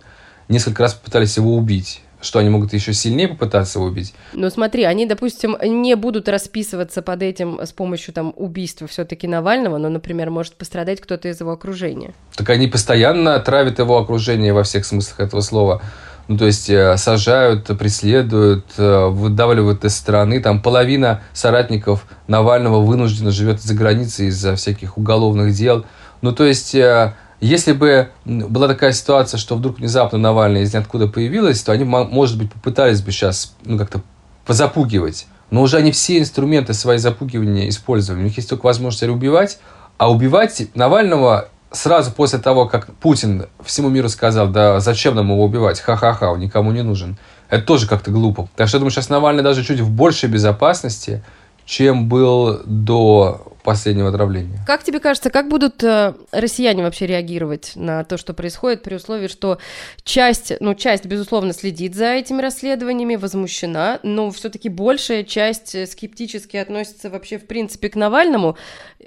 несколько 0.48 0.82
раз 0.82 0.94
попытались 0.94 1.36
его 1.36 1.54
убить? 1.54 2.02
Что 2.22 2.38
они 2.38 2.48
могут 2.48 2.72
еще 2.72 2.94
сильнее 2.94 3.28
попытаться 3.28 3.78
его 3.78 3.88
убить? 3.88 4.14
Ну 4.32 4.48
смотри, 4.48 4.84
они, 4.84 5.04
допустим, 5.04 5.54
не 5.62 5.94
будут 5.96 6.30
расписываться 6.30 7.02
под 7.02 7.22
этим 7.22 7.60
с 7.62 7.72
помощью 7.72 8.14
там 8.14 8.32
убийства 8.36 8.88
все-таки 8.88 9.28
Навального, 9.28 9.76
но, 9.76 9.90
например, 9.90 10.30
может 10.30 10.54
пострадать 10.54 11.00
кто-то 11.02 11.28
из 11.28 11.38
его 11.40 11.52
окружения. 11.52 12.14
Так 12.34 12.48
они 12.48 12.68
постоянно 12.68 13.38
травят 13.38 13.78
его 13.78 13.98
окружение 13.98 14.54
во 14.54 14.62
всех 14.62 14.86
смыслах 14.86 15.20
этого 15.20 15.42
слова. 15.42 15.82
Ну, 16.28 16.36
то 16.36 16.46
есть 16.46 16.68
э, 16.68 16.96
сажают, 16.96 17.66
преследуют, 17.78 18.66
э, 18.78 19.06
выдавливают 19.06 19.84
из 19.84 19.94
страны. 19.94 20.40
Там 20.40 20.60
половина 20.60 21.22
соратников 21.32 22.04
Навального 22.26 22.80
вынуждена 22.80 23.30
живет 23.30 23.62
за 23.62 23.74
границей 23.74 24.26
из-за 24.28 24.56
всяких 24.56 24.98
уголовных 24.98 25.54
дел. 25.54 25.86
Ну, 26.22 26.32
то 26.32 26.44
есть, 26.44 26.74
э, 26.74 27.14
если 27.40 27.72
бы 27.72 28.08
была 28.24 28.66
такая 28.66 28.92
ситуация, 28.92 29.38
что 29.38 29.54
вдруг 29.54 29.78
внезапно 29.78 30.18
Навальный 30.18 30.62
из 30.62 30.74
ниоткуда 30.74 31.06
появилась, 31.06 31.62
то 31.62 31.70
они, 31.70 31.84
может 31.84 32.38
быть, 32.38 32.52
попытались 32.52 33.02
бы 33.02 33.12
сейчас 33.12 33.54
ну, 33.64 33.78
как-то 33.78 34.02
позапугивать. 34.46 35.28
Но 35.50 35.62
уже 35.62 35.76
они 35.76 35.92
все 35.92 36.18
инструменты 36.18 36.74
свои 36.74 36.98
запугивания 36.98 37.68
использовали. 37.68 38.22
У 38.22 38.24
них 38.24 38.36
есть 38.36 38.48
только 38.48 38.66
возможность 38.66 39.04
убивать. 39.04 39.58
А 39.96 40.10
убивать 40.10 40.68
Навального 40.74 41.48
сразу 41.70 42.12
после 42.12 42.38
того, 42.38 42.66
как 42.66 42.94
Путин 42.96 43.46
всему 43.64 43.88
миру 43.88 44.08
сказал, 44.08 44.48
да 44.48 44.80
зачем 44.80 45.14
нам 45.14 45.30
его 45.30 45.44
убивать, 45.44 45.80
ха-ха-ха, 45.80 46.30
он 46.30 46.40
никому 46.40 46.72
не 46.72 46.82
нужен, 46.82 47.16
это 47.48 47.64
тоже 47.64 47.86
как-то 47.86 48.10
глупо. 48.10 48.48
Так 48.56 48.68
что 48.68 48.76
я 48.76 48.80
думаю, 48.80 48.90
сейчас 48.90 49.08
Навальный 49.08 49.42
даже 49.42 49.64
чуть 49.64 49.80
в 49.80 49.90
большей 49.90 50.28
безопасности, 50.28 51.22
чем 51.66 52.08
был 52.08 52.62
до 52.64 53.52
последнего 53.66 54.10
отравления. 54.10 54.60
Как 54.64 54.84
тебе 54.84 55.00
кажется, 55.00 55.28
как 55.28 55.48
будут 55.48 55.82
э, 55.82 56.14
россияне 56.30 56.84
вообще 56.84 57.06
реагировать 57.06 57.72
на 57.74 58.04
то, 58.04 58.16
что 58.16 58.32
происходит, 58.32 58.84
при 58.84 58.94
условии, 58.94 59.26
что 59.26 59.58
часть, 60.04 60.52
ну, 60.60 60.76
часть, 60.76 61.04
безусловно, 61.04 61.52
следит 61.52 61.96
за 61.96 62.12
этими 62.12 62.40
расследованиями, 62.40 63.16
возмущена, 63.16 63.98
но 64.04 64.30
все-таки 64.30 64.68
большая 64.68 65.24
часть 65.24 65.74
э, 65.74 65.86
скептически 65.86 66.56
относится 66.56 67.10
вообще, 67.10 67.38
в 67.38 67.48
принципе, 67.48 67.88
к 67.88 67.96
Навальному, 67.96 68.56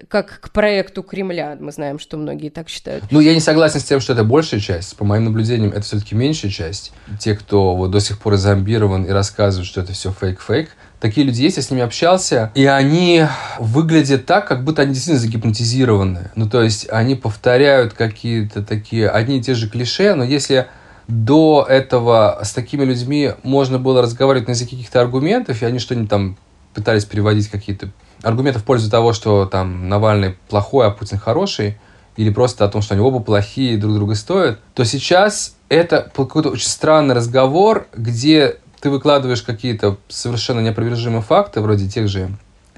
как 0.09 0.41
к 0.41 0.51
проекту 0.51 1.03
Кремля. 1.03 1.55
Мы 1.57 1.71
знаем, 1.71 1.97
что 1.97 2.17
многие 2.17 2.49
так 2.49 2.67
считают. 2.67 3.05
Ну, 3.11 3.21
я 3.21 3.33
не 3.33 3.39
согласен 3.39 3.79
с 3.79 3.85
тем, 3.85 4.01
что 4.01 4.11
это 4.11 4.25
большая 4.25 4.59
часть. 4.59 4.97
По 4.97 5.05
моим 5.05 5.23
наблюдениям, 5.23 5.71
это 5.71 5.83
все-таки 5.83 6.15
меньшая 6.15 6.51
часть. 6.51 6.91
Те, 7.17 7.33
кто 7.33 7.77
вот 7.77 7.91
до 7.91 8.01
сих 8.01 8.19
пор 8.19 8.35
зомбирован 8.35 9.05
и 9.05 9.09
рассказывают, 9.11 9.67
что 9.67 9.79
это 9.79 9.93
все 9.93 10.11
фейк-фейк, 10.11 10.71
Такие 10.99 11.25
люди 11.25 11.41
есть, 11.41 11.55
я 11.55 11.63
с 11.63 11.71
ними 11.71 11.81
общался, 11.81 12.51
и 12.55 12.65
они 12.65 13.25
выглядят 13.57 14.25
так, 14.25 14.47
как 14.47 14.65
будто 14.65 14.81
они 14.81 14.93
действительно 14.93 15.21
загипнотизированы. 15.21 16.31
Ну, 16.35 16.49
то 16.49 16.61
есть, 16.61 16.89
они 16.89 17.15
повторяют 17.15 17.93
какие-то 17.93 18.63
такие 18.63 19.09
одни 19.09 19.37
и 19.37 19.41
те 19.41 19.53
же 19.53 19.69
клише, 19.69 20.13
но 20.15 20.25
если 20.25 20.67
до 21.07 21.65
этого 21.67 22.39
с 22.43 22.51
такими 22.51 22.83
людьми 22.83 23.31
можно 23.43 23.79
было 23.79 24.01
разговаривать 24.01 24.47
на 24.47 24.51
языке 24.51 24.75
каких-то 24.75 24.99
аргументов, 24.99 25.61
и 25.61 25.65
они 25.65 25.79
что-нибудь 25.79 26.09
там 26.09 26.37
пытались 26.73 27.05
переводить 27.05 27.47
какие-то 27.47 27.89
аргументы 28.21 28.59
в 28.59 28.63
пользу 28.63 28.91
того, 28.91 29.13
что 29.13 29.45
там 29.45 29.87
Навальный 29.87 30.35
плохой, 30.49 30.85
а 30.85 30.91
Путин 30.91 31.17
хороший, 31.17 31.77
или 32.17 32.29
просто 32.29 32.65
о 32.65 32.67
том, 32.67 32.81
что 32.81 32.93
они 32.93 33.01
оба 33.01 33.21
плохие 33.21 33.73
и 33.73 33.77
друг 33.77 33.95
друга 33.95 34.15
стоят, 34.15 34.59
то 34.73 34.83
сейчас 34.83 35.55
это 35.69 36.11
какой-то 36.13 36.49
очень 36.49 36.67
странный 36.67 37.15
разговор, 37.15 37.87
где 37.95 38.57
ты 38.81 38.89
выкладываешь 38.89 39.41
какие-то 39.41 39.97
совершенно 40.07 40.59
неопровержимые 40.59 41.21
факты, 41.21 41.61
вроде 41.61 41.87
тех 41.87 42.07
же 42.07 42.29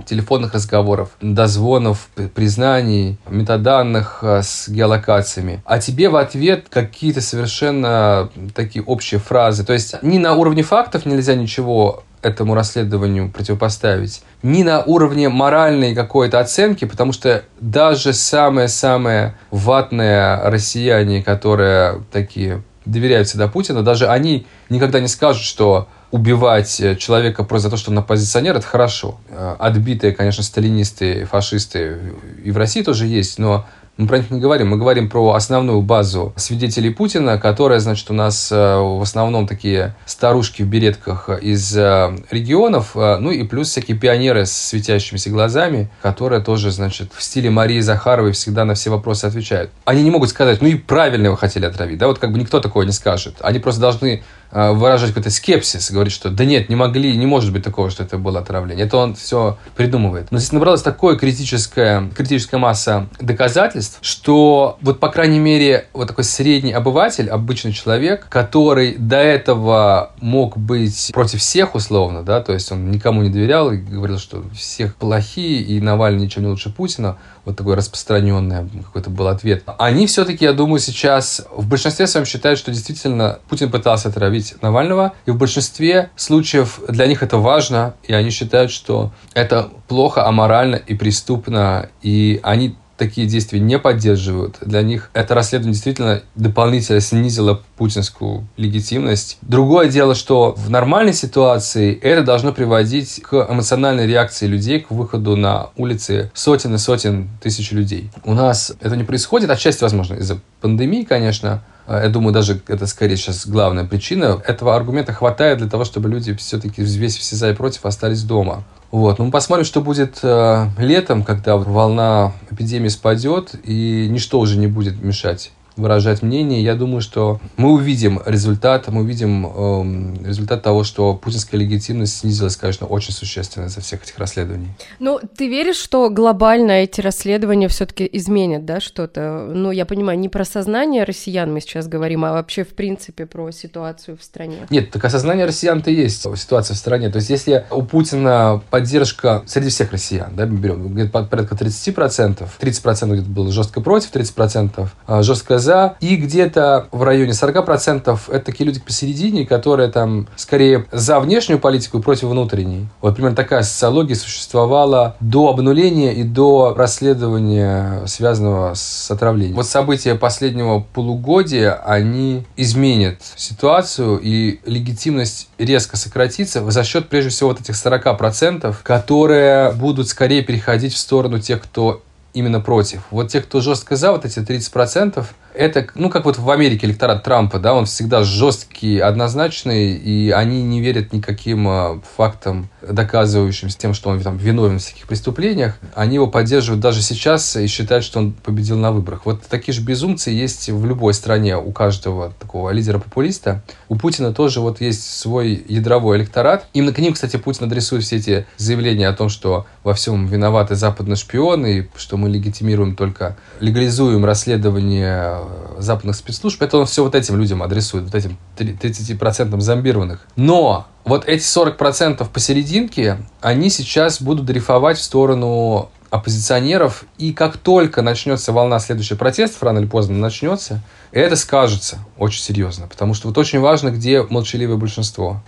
телефонных 0.05 0.53
разговоров, 0.53 1.11
дозвонов, 1.21 2.09
признаний, 2.33 3.17
метаданных 3.29 4.19
а, 4.23 4.41
с 4.41 4.67
геолокациями, 4.67 5.61
а 5.65 5.79
тебе 5.79 6.09
в 6.09 6.15
ответ 6.15 6.67
какие-то 6.69 7.21
совершенно 7.21 8.29
такие 8.55 8.83
общие 8.83 9.19
фразы. 9.19 9.63
То 9.63 9.73
есть 9.73 10.01
ни 10.01 10.17
на 10.17 10.33
уровне 10.33 10.63
фактов 10.63 11.05
нельзя 11.05 11.35
ничего 11.35 12.03
этому 12.21 12.53
расследованию 12.53 13.31
противопоставить, 13.31 14.23
ни 14.43 14.63
на 14.63 14.83
уровне 14.83 15.29
моральной 15.29 15.95
какой-то 15.95 16.39
оценки, 16.39 16.85
потому 16.85 17.13
что 17.13 17.43
даже 17.59 18.13
самые-самые 18.13 19.35
ватные 19.49 20.35
россияне, 20.43 21.23
которые 21.23 22.03
такие 22.11 22.61
доверяют 22.85 23.27
всегда 23.27 23.47
Путину, 23.47 23.83
даже 23.83 24.07
они 24.07 24.47
никогда 24.69 24.99
не 24.99 25.07
скажут, 25.07 25.43
что 25.43 25.87
убивать 26.11 26.81
человека 26.99 27.43
просто 27.43 27.69
за 27.69 27.71
то, 27.71 27.77
что 27.77 27.91
он 27.91 27.99
оппозиционер, 27.99 28.57
это 28.57 28.65
хорошо. 28.65 29.19
Э, 29.29 29.55
отбитые, 29.59 30.13
конечно, 30.13 30.43
сталинисты, 30.43 31.25
фашисты 31.25 31.99
и 32.43 32.51
в 32.51 32.57
России 32.57 32.81
тоже 32.81 33.07
есть, 33.07 33.39
но 33.39 33.65
мы 34.01 34.07
про 34.07 34.17
них 34.17 34.31
не 34.31 34.39
говорим. 34.39 34.69
Мы 34.69 34.77
говорим 34.77 35.09
про 35.09 35.33
основную 35.33 35.81
базу 35.81 36.33
свидетелей 36.35 36.89
Путина, 36.89 37.37
которая, 37.37 37.79
значит, 37.79 38.09
у 38.09 38.13
нас 38.13 38.51
э, 38.51 38.55
в 38.55 39.01
основном 39.01 39.47
такие 39.47 39.95
старушки 40.05 40.63
в 40.63 40.67
беретках 40.67 41.29
из 41.41 41.75
э, 41.77 42.15
регионов, 42.31 42.95
ну 42.95 43.31
и 43.31 43.43
плюс 43.43 43.69
всякие 43.69 43.97
пионеры 43.97 44.45
с 44.45 44.51
светящимися 44.51 45.29
глазами, 45.29 45.89
которые 46.01 46.41
тоже, 46.41 46.71
значит, 46.71 47.11
в 47.15 47.21
стиле 47.21 47.49
Марии 47.49 47.79
Захаровой 47.79 48.31
всегда 48.31 48.65
на 48.65 48.73
все 48.73 48.89
вопросы 48.89 49.25
отвечают. 49.25 49.71
Они 49.85 50.03
не 50.03 50.11
могут 50.11 50.29
сказать, 50.29 50.61
ну 50.61 50.67
и 50.67 50.75
правильно 50.75 51.27
его 51.27 51.35
хотели 51.35 51.65
отравить, 51.65 51.97
да, 51.97 52.07
вот 52.07 52.19
как 52.19 52.31
бы 52.31 52.39
никто 52.39 52.59
такого 52.59 52.83
не 52.83 52.91
скажет. 52.91 53.35
Они 53.41 53.59
просто 53.59 53.81
должны 53.81 54.21
Э, 54.21 54.40
выражать 54.51 55.09
какой-то 55.09 55.29
скепсис, 55.29 55.91
говорить, 55.91 56.13
что 56.13 56.29
да 56.29 56.45
нет, 56.45 56.69
не 56.69 56.75
могли, 56.75 57.15
не 57.15 57.25
может 57.25 57.53
быть 57.53 57.63
такого, 57.63 57.89
что 57.89 58.03
это 58.03 58.17
было 58.17 58.39
отравление. 58.39 58.85
Это 58.85 58.97
он 58.97 59.15
все 59.15 59.57
придумывает. 59.75 60.31
Но 60.31 60.37
здесь 60.37 60.51
набралась 60.51 60.81
такая 60.81 61.15
критическая, 61.15 62.09
критическая 62.15 62.57
масса 62.57 63.07
доказательств, 63.19 63.99
что 64.01 64.77
вот, 64.81 64.99
по 64.99 65.09
крайней 65.09 65.39
мере, 65.39 65.87
вот 65.93 66.07
такой 66.07 66.23
средний 66.23 66.73
обыватель, 66.73 67.29
обычный 67.29 67.71
человек, 67.71 68.27
который 68.29 68.95
до 68.95 69.17
этого 69.17 70.11
мог 70.19 70.57
быть 70.57 71.11
против 71.13 71.39
всех 71.39 71.75
условно, 71.75 72.23
да, 72.23 72.41
то 72.41 72.53
есть 72.53 72.71
он 72.71 72.91
никому 72.91 73.21
не 73.23 73.29
доверял 73.29 73.71
и 73.71 73.77
говорил, 73.77 74.19
что 74.19 74.43
всех 74.53 74.95
плохие 74.95 75.61
и 75.61 75.79
Навальный 75.79 76.21
ничем 76.21 76.43
не 76.43 76.49
лучше 76.49 76.69
Путина, 76.69 77.17
вот 77.45 77.57
такой 77.57 77.75
распространенный 77.75 78.69
какой-то 78.83 79.09
был 79.09 79.27
ответ. 79.27 79.63
Они 79.79 80.05
все-таки, 80.05 80.45
я 80.45 80.53
думаю, 80.53 80.79
сейчас 80.79 81.45
в 81.55 81.67
большинстве 81.67 82.07
своем 82.07 82.25
считают, 82.25 82.59
что 82.59 82.71
действительно 82.71 83.39
Путин 83.49 83.71
пытался 83.71 84.09
отравить 84.09 84.40
Навального, 84.61 85.13
и 85.25 85.31
в 85.31 85.37
большинстве 85.37 86.09
случаев 86.15 86.79
для 86.87 87.07
них 87.07 87.23
это 87.23 87.37
важно, 87.37 87.95
и 88.03 88.13
они 88.13 88.29
считают, 88.29 88.71
что 88.71 89.11
это 89.33 89.69
плохо, 89.87 90.25
аморально 90.25 90.75
и 90.75 90.95
преступно, 90.95 91.89
и 92.01 92.39
они 92.43 92.75
такие 93.01 93.25
действия 93.25 93.59
не 93.59 93.79
поддерживают. 93.79 94.57
Для 94.61 94.83
них 94.83 95.09
это 95.13 95.33
расследование 95.33 95.73
действительно 95.73 96.21
дополнительно 96.35 96.99
снизило 96.99 97.59
путинскую 97.75 98.47
легитимность. 98.57 99.39
Другое 99.41 99.89
дело, 99.89 100.13
что 100.13 100.53
в 100.55 100.69
нормальной 100.69 101.13
ситуации 101.13 101.97
это 101.99 102.21
должно 102.21 102.53
приводить 102.53 103.19
к 103.23 103.47
эмоциональной 103.49 104.05
реакции 104.05 104.45
людей, 104.45 104.81
к 104.81 104.91
выходу 104.91 105.35
на 105.35 105.71
улицы 105.77 106.29
сотен 106.35 106.75
и 106.75 106.77
сотен 106.77 107.29
тысяч 107.41 107.71
людей. 107.71 108.11
У 108.23 108.35
нас 108.35 108.71
это 108.79 108.95
не 108.95 109.03
происходит, 109.03 109.49
отчасти, 109.49 109.81
возможно, 109.81 110.13
из-за 110.17 110.39
пандемии, 110.61 111.01
конечно, 111.01 111.63
я 111.87 112.07
думаю, 112.09 112.33
даже 112.33 112.61
это 112.67 112.85
скорее 112.85 113.17
сейчас 113.17 113.47
главная 113.47 113.85
причина. 113.85 114.39
Этого 114.45 114.75
аргумента 114.75 115.11
хватает 115.11 115.57
для 115.57 115.67
того, 115.67 115.85
чтобы 115.85 116.07
люди 116.07 116.35
все-таки 116.35 116.83
весь 116.83 117.17
все 117.17 117.35
за 117.35 117.49
и 117.49 117.53
против 117.55 117.83
остались 117.87 118.21
дома. 118.21 118.63
Вот. 118.91 119.19
Ну, 119.19 119.25
мы 119.25 119.31
посмотрим, 119.31 119.65
что 119.65 119.81
будет 119.81 120.19
э, 120.21 120.67
летом, 120.77 121.23
когда 121.23 121.55
волна 121.55 122.33
эпидемии 122.49 122.89
спадет, 122.89 123.55
и 123.63 124.07
ничто 124.09 124.39
уже 124.39 124.57
не 124.57 124.67
будет 124.67 125.01
мешать 125.01 125.51
выражать 125.75 126.21
мнение. 126.21 126.63
Я 126.63 126.75
думаю, 126.75 127.01
что 127.01 127.39
мы 127.57 127.71
увидим 127.71 128.21
результат, 128.25 128.87
мы 128.87 129.01
увидим 129.01 129.45
э, 129.45 130.27
результат 130.27 130.63
того, 130.63 130.83
что 130.83 131.13
путинская 131.13 131.59
легитимность 131.59 132.17
снизилась, 132.17 132.55
конечно, 132.55 132.87
очень 132.87 133.13
существенно 133.13 133.65
из-за 133.65 133.81
всех 133.81 134.03
этих 134.03 134.17
расследований. 134.17 134.67
Ну, 134.99 135.19
ты 135.37 135.47
веришь, 135.47 135.77
что 135.77 136.09
глобально 136.09 136.71
эти 136.71 137.01
расследования 137.01 137.67
все-таки 137.67 138.07
изменят, 138.11 138.65
да, 138.65 138.79
что-то? 138.79 139.49
Ну, 139.53 139.71
я 139.71 139.85
понимаю, 139.85 140.19
не 140.19 140.29
про 140.29 140.45
сознание 140.45 141.03
россиян 141.03 141.51
мы 141.51 141.61
сейчас 141.61 141.87
говорим, 141.87 142.25
а 142.25 142.33
вообще, 142.33 142.63
в 142.63 142.69
принципе, 142.69 143.25
про 143.25 143.51
ситуацию 143.51 144.17
в 144.17 144.23
стране. 144.23 144.67
Нет, 144.69 144.91
так 144.91 145.03
осознание 145.05 145.45
россиян-то 145.45 145.91
есть, 145.91 146.21
ситуация 146.37 146.75
в 146.75 146.77
стране. 146.77 147.09
То 147.09 147.17
есть, 147.17 147.29
если 147.29 147.65
у 147.71 147.83
Путина 147.83 148.61
поддержка 148.69 149.43
среди 149.45 149.69
всех 149.69 149.91
россиян, 149.91 150.35
да, 150.35 150.45
мы 150.45 150.57
берем 150.57 150.93
где-то 150.93 151.23
порядка 151.23 151.55
30%, 151.55 152.47
30% 152.59 153.13
где-то 153.13 153.29
было 153.29 153.51
жестко 153.51 153.81
против, 153.81 154.11
30% 154.11 154.89
а, 155.07 155.23
жестко 155.61 155.71
за, 155.71 155.71
за, 155.71 155.95
и 156.01 156.15
где-то 156.15 156.87
в 156.91 157.03
районе 157.03 157.31
40% 157.31 158.19
это 158.27 158.45
такие 158.45 158.65
люди 158.65 158.79
посередине, 158.79 159.45
которые 159.45 159.89
там 159.89 160.27
скорее 160.35 160.85
за 160.91 161.19
внешнюю 161.19 161.59
политику 161.59 161.99
и 161.99 162.01
против 162.01 162.23
внутренней. 162.23 162.87
Вот 163.01 163.15
примерно 163.15 163.35
такая 163.35 163.63
социология 163.63 164.15
существовала 164.15 165.15
до 165.19 165.49
обнуления 165.49 166.13
и 166.13 166.23
до 166.23 166.73
расследования, 166.75 168.05
связанного 168.05 168.73
с 168.73 169.09
отравлением. 169.09 169.55
Вот 169.55 169.65
события 169.65 170.15
последнего 170.15 170.85
полугодия, 170.93 171.73
они 171.73 172.43
изменят 172.57 173.17
ситуацию, 173.35 174.19
и 174.21 174.59
легитимность 174.65 175.49
резко 175.57 175.95
сократится 175.95 176.69
за 176.69 176.83
счет, 176.83 177.07
прежде 177.07 177.29
всего, 177.29 177.49
вот 177.49 177.61
этих 177.61 177.75
40%, 177.75 178.75
которые 178.83 179.71
будут 179.71 180.07
скорее 180.07 180.41
переходить 180.41 180.93
в 180.93 180.97
сторону 180.97 181.39
тех, 181.39 181.61
кто 181.61 182.01
именно 182.33 182.59
против. 182.59 183.01
Вот 183.11 183.29
те, 183.29 183.41
кто 183.41 183.61
жестко 183.61 183.95
за, 183.95 184.11
вот 184.11 184.25
эти 184.25 184.39
30%, 184.39 185.25
это, 185.53 185.87
ну, 185.95 186.09
как 186.09 186.25
вот 186.25 186.37
в 186.37 186.49
Америке 186.49 186.87
электорат 186.87 187.23
Трампа, 187.23 187.59
да, 187.59 187.73
он 187.73 187.85
всегда 187.85 188.23
жесткий, 188.23 188.99
однозначный, 188.99 189.93
и 189.93 190.29
они 190.31 190.63
не 190.63 190.81
верят 190.81 191.13
никаким 191.13 191.67
а, 191.67 192.01
фактам, 192.15 192.69
доказывающим 192.81 193.69
тем, 193.69 193.93
что 193.93 194.09
он 194.09 194.21
там 194.21 194.37
виновен 194.37 194.79
в 194.79 194.81
всяких 194.81 195.07
преступлениях. 195.07 195.77
Они 195.93 196.15
его 196.15 196.27
поддерживают 196.27 196.81
даже 196.81 197.01
сейчас 197.01 197.55
и 197.55 197.67
считают, 197.67 198.03
что 198.03 198.19
он 198.19 198.33
победил 198.33 198.77
на 198.77 198.91
выборах. 198.91 199.25
Вот 199.25 199.43
такие 199.43 199.73
же 199.73 199.81
безумцы 199.81 200.31
есть 200.31 200.69
в 200.69 200.85
любой 200.85 201.13
стране 201.13 201.57
у 201.57 201.71
каждого 201.71 202.33
такого 202.39 202.71
лидера-популиста. 202.71 203.63
У 203.89 203.95
Путина 203.95 204.33
тоже 204.33 204.61
вот 204.61 204.81
есть 204.81 205.03
свой 205.03 205.63
ядровой 205.67 206.17
электорат. 206.17 206.65
Именно 206.73 206.93
к 206.93 206.99
ним, 206.99 207.13
кстати, 207.13 207.37
Путин 207.37 207.65
адресует 207.65 208.03
все 208.03 208.17
эти 208.17 208.45
заявления 208.57 209.07
о 209.07 209.13
том, 209.13 209.29
что 209.29 209.65
во 209.83 209.93
всем 209.93 210.27
виноваты 210.27 210.75
западные 210.75 211.15
шпионы, 211.15 211.79
и 211.79 211.89
что 211.97 212.17
мы 212.17 212.29
легитимируем 212.29 212.95
только, 212.95 213.37
легализуем 213.59 214.25
расследование 214.25 215.40
западных 215.77 216.15
спецслужб, 216.15 216.61
это 216.61 216.77
он 216.77 216.85
все 216.85 217.03
вот 217.03 217.15
этим 217.15 217.37
людям 217.37 217.63
адресует, 217.63 218.05
вот 218.05 218.15
этим 218.15 218.37
30% 218.57 219.59
зомбированных. 219.59 220.27
Но 220.35 220.87
вот 221.03 221.25
эти 221.27 221.43
40% 221.43 222.27
посерединке, 222.31 223.17
они 223.41 223.69
сейчас 223.69 224.21
будут 224.21 224.45
дрейфовать 224.45 224.97
в 224.97 225.01
сторону 225.01 225.89
оппозиционеров, 226.11 227.05
и 227.17 227.31
как 227.31 227.57
только 227.57 228.01
начнется 228.01 228.51
волна 228.51 228.79
следующих 228.79 229.17
протестов, 229.17 229.63
рано 229.63 229.79
или 229.79 229.87
поздно 229.87 230.17
начнется, 230.17 230.81
это 231.11 231.37
скажется 231.37 231.99
очень 232.17 232.41
серьезно, 232.41 232.87
потому 232.87 233.13
что 233.13 233.29
вот 233.29 233.37
очень 233.37 233.59
важно, 233.61 233.91
где 233.91 234.21
молчаливое 234.21 234.75
большинство. 234.75 235.41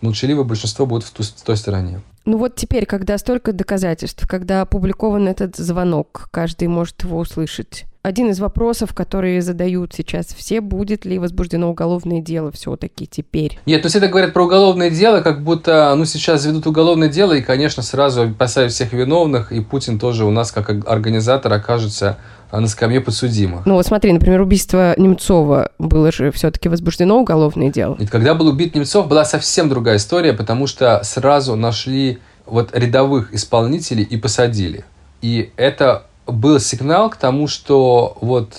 Молчаливое 0.00 0.44
большинство 0.44 0.86
будет 0.86 1.04
в, 1.04 1.10
ту, 1.10 1.22
в 1.22 1.42
той 1.42 1.56
стороне. 1.56 2.00
Ну 2.24 2.38
вот 2.38 2.56
теперь, 2.56 2.86
когда 2.86 3.18
столько 3.18 3.52
доказательств, 3.52 4.26
когда 4.26 4.62
опубликован 4.62 5.28
этот 5.28 5.56
звонок, 5.56 6.28
каждый 6.30 6.68
может 6.68 7.02
его 7.02 7.18
услышать. 7.18 7.84
Один 8.02 8.28
из 8.28 8.38
вопросов, 8.38 8.92
которые 8.92 9.40
задают 9.40 9.94
сейчас 9.94 10.26
все, 10.26 10.60
будет 10.60 11.06
ли 11.06 11.18
возбуждено 11.18 11.70
уголовное 11.70 12.20
дело 12.20 12.52
все-таки 12.52 13.06
теперь? 13.06 13.58
Нет, 13.64 13.80
то 13.80 13.86
есть 13.86 13.96
это 13.96 14.08
говорят 14.08 14.34
про 14.34 14.44
уголовное 14.44 14.90
дело, 14.90 15.22
как 15.22 15.42
будто, 15.42 15.94
ну, 15.96 16.04
сейчас 16.04 16.44
ведут 16.44 16.66
уголовное 16.66 17.08
дело, 17.08 17.32
и, 17.32 17.40
конечно, 17.40 17.82
сразу 17.82 18.28
посадят 18.28 18.72
всех 18.72 18.92
виновных, 18.92 19.52
и 19.52 19.60
Путин 19.60 19.98
тоже 19.98 20.26
у 20.26 20.30
нас, 20.30 20.52
как 20.52 20.86
организатор, 20.86 21.50
окажется 21.50 22.18
на 22.52 22.66
скамье 22.68 23.00
подсудимых. 23.00 23.66
Ну 23.66 23.74
вот 23.74 23.86
смотри, 23.86 24.12
например, 24.12 24.40
убийство 24.40 24.94
Немцова 24.96 25.70
было 25.78 26.12
же 26.12 26.30
все-таки 26.32 26.68
возбуждено 26.68 27.18
уголовное 27.18 27.70
дело. 27.70 27.96
И 27.98 28.06
когда 28.06 28.34
был 28.34 28.48
убит 28.48 28.74
Немцов, 28.74 29.08
была 29.08 29.24
совсем 29.24 29.68
другая 29.68 29.96
история, 29.96 30.32
потому 30.32 30.66
что 30.66 31.00
сразу 31.04 31.56
нашли 31.56 32.18
вот 32.46 32.76
рядовых 32.76 33.32
исполнителей 33.34 34.04
и 34.04 34.16
посадили. 34.16 34.84
И 35.22 35.50
это 35.56 36.06
был 36.26 36.60
сигнал 36.60 37.10
к 37.10 37.16
тому, 37.16 37.48
что 37.48 38.16
вот 38.20 38.54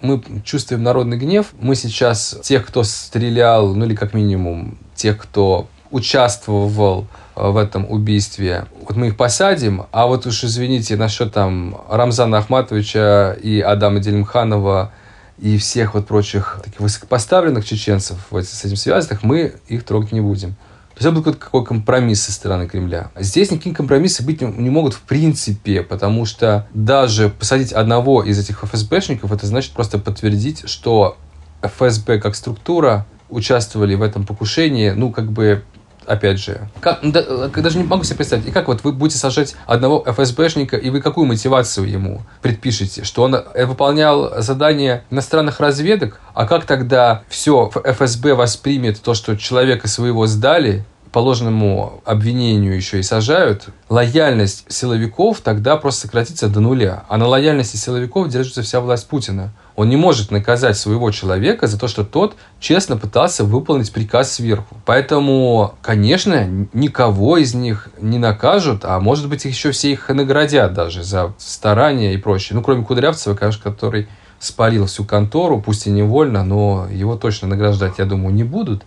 мы 0.00 0.22
чувствуем 0.44 0.82
народный 0.82 1.16
гнев. 1.16 1.52
Мы 1.60 1.74
сейчас 1.74 2.38
тех, 2.42 2.66
кто 2.66 2.82
стрелял, 2.82 3.74
ну 3.74 3.84
или 3.84 3.94
как 3.94 4.14
минимум 4.14 4.78
тех, 4.94 5.18
кто 5.18 5.68
участвовал 5.90 7.06
в 7.38 7.56
этом 7.56 7.90
убийстве, 7.90 8.66
вот 8.86 8.96
мы 8.96 9.08
их 9.08 9.16
посадим, 9.16 9.86
а 9.92 10.06
вот 10.06 10.26
уж 10.26 10.44
извините 10.44 10.96
насчет 10.96 11.32
там 11.32 11.80
Рамзана 11.88 12.38
Ахматовича 12.38 13.36
и 13.40 13.60
Адама 13.60 14.00
Делимханова 14.00 14.92
и 15.38 15.56
всех 15.56 15.94
вот 15.94 16.06
прочих 16.06 16.60
таких 16.64 16.80
высокопоставленных 16.80 17.64
чеченцев 17.64 18.18
с 18.32 18.64
этим 18.64 18.76
связанных, 18.76 19.22
мы 19.22 19.54
их 19.68 19.84
трогать 19.84 20.12
не 20.12 20.20
будем. 20.20 20.56
То 20.94 21.04
есть 21.04 21.06
это 21.06 21.22
был 21.22 21.34
какой 21.34 21.64
компромисс 21.64 22.22
со 22.22 22.32
стороны 22.32 22.66
Кремля. 22.66 23.12
Здесь 23.16 23.52
никакие 23.52 23.72
компромиссы 23.72 24.24
быть 24.24 24.40
не 24.40 24.68
могут 24.68 24.94
в 24.94 25.02
принципе, 25.02 25.82
потому 25.82 26.26
что 26.26 26.66
даже 26.74 27.28
посадить 27.28 27.72
одного 27.72 28.24
из 28.24 28.36
этих 28.40 28.64
ФСБшников, 28.64 29.30
это 29.30 29.46
значит 29.46 29.74
просто 29.74 30.00
подтвердить, 30.00 30.68
что 30.68 31.16
ФСБ 31.62 32.18
как 32.18 32.34
структура 32.34 33.06
участвовали 33.28 33.94
в 33.94 34.02
этом 34.02 34.26
покушении, 34.26 34.90
ну, 34.90 35.12
как 35.12 35.30
бы 35.30 35.62
опять 36.08 36.38
же, 36.38 36.68
как, 36.80 37.00
да, 37.02 37.48
даже 37.48 37.78
не 37.78 37.84
могу 37.84 38.04
себе 38.04 38.16
представить, 38.16 38.46
и 38.46 38.50
как 38.50 38.68
вот 38.68 38.82
вы 38.84 38.92
будете 38.92 39.18
сажать 39.18 39.54
одного 39.66 40.04
ФСБшника, 40.06 40.76
и 40.76 40.90
вы 40.90 41.00
какую 41.00 41.26
мотивацию 41.26 41.88
ему 41.88 42.22
предпишете? 42.42 43.04
Что 43.04 43.22
он 43.24 43.34
э, 43.34 43.66
выполнял 43.66 44.40
задание 44.40 45.04
иностранных 45.10 45.60
разведок? 45.60 46.20
А 46.34 46.46
как 46.46 46.64
тогда 46.64 47.22
все 47.28 47.70
ФСБ 47.84 48.34
воспримет 48.34 49.00
то, 49.00 49.14
что 49.14 49.36
человека 49.36 49.88
своего 49.88 50.26
сдали, 50.26 50.84
по 51.12 51.20
ложному 51.20 52.02
обвинению 52.04 52.76
еще 52.76 53.00
и 53.00 53.02
сажают, 53.02 53.68
лояльность 53.88 54.64
силовиков 54.68 55.40
тогда 55.40 55.76
просто 55.76 56.02
сократится 56.02 56.48
до 56.48 56.60
нуля. 56.60 57.04
А 57.08 57.16
на 57.16 57.26
лояльности 57.26 57.76
силовиков 57.76 58.28
держится 58.28 58.62
вся 58.62 58.80
власть 58.80 59.08
Путина. 59.08 59.52
Он 59.76 59.88
не 59.88 59.96
может 59.96 60.30
наказать 60.30 60.76
своего 60.76 61.10
человека 61.10 61.66
за 61.66 61.78
то, 61.78 61.88
что 61.88 62.04
тот 62.04 62.36
честно 62.60 62.96
пытался 62.96 63.44
выполнить 63.44 63.92
приказ 63.92 64.32
сверху. 64.32 64.76
Поэтому, 64.84 65.74
конечно, 65.82 66.46
никого 66.72 67.36
из 67.36 67.54
них 67.54 67.88
не 68.00 68.18
накажут, 68.18 68.84
а 68.84 68.98
может 69.00 69.28
быть 69.28 69.44
еще 69.44 69.70
все 69.70 69.92
их 69.92 70.08
наградят 70.08 70.74
даже 70.74 71.02
за 71.02 71.32
старания 71.38 72.14
и 72.14 72.18
прочее. 72.18 72.56
Ну, 72.56 72.62
кроме 72.62 72.84
Кудрявцева, 72.84 73.34
конечно, 73.34 73.62
который 73.62 74.08
спалил 74.40 74.86
всю 74.86 75.04
контору, 75.04 75.60
пусть 75.60 75.86
и 75.86 75.90
невольно, 75.90 76.44
но 76.44 76.86
его 76.90 77.16
точно 77.16 77.48
награждать, 77.48 77.98
я 77.98 78.04
думаю, 78.04 78.34
не 78.34 78.44
будут 78.44 78.84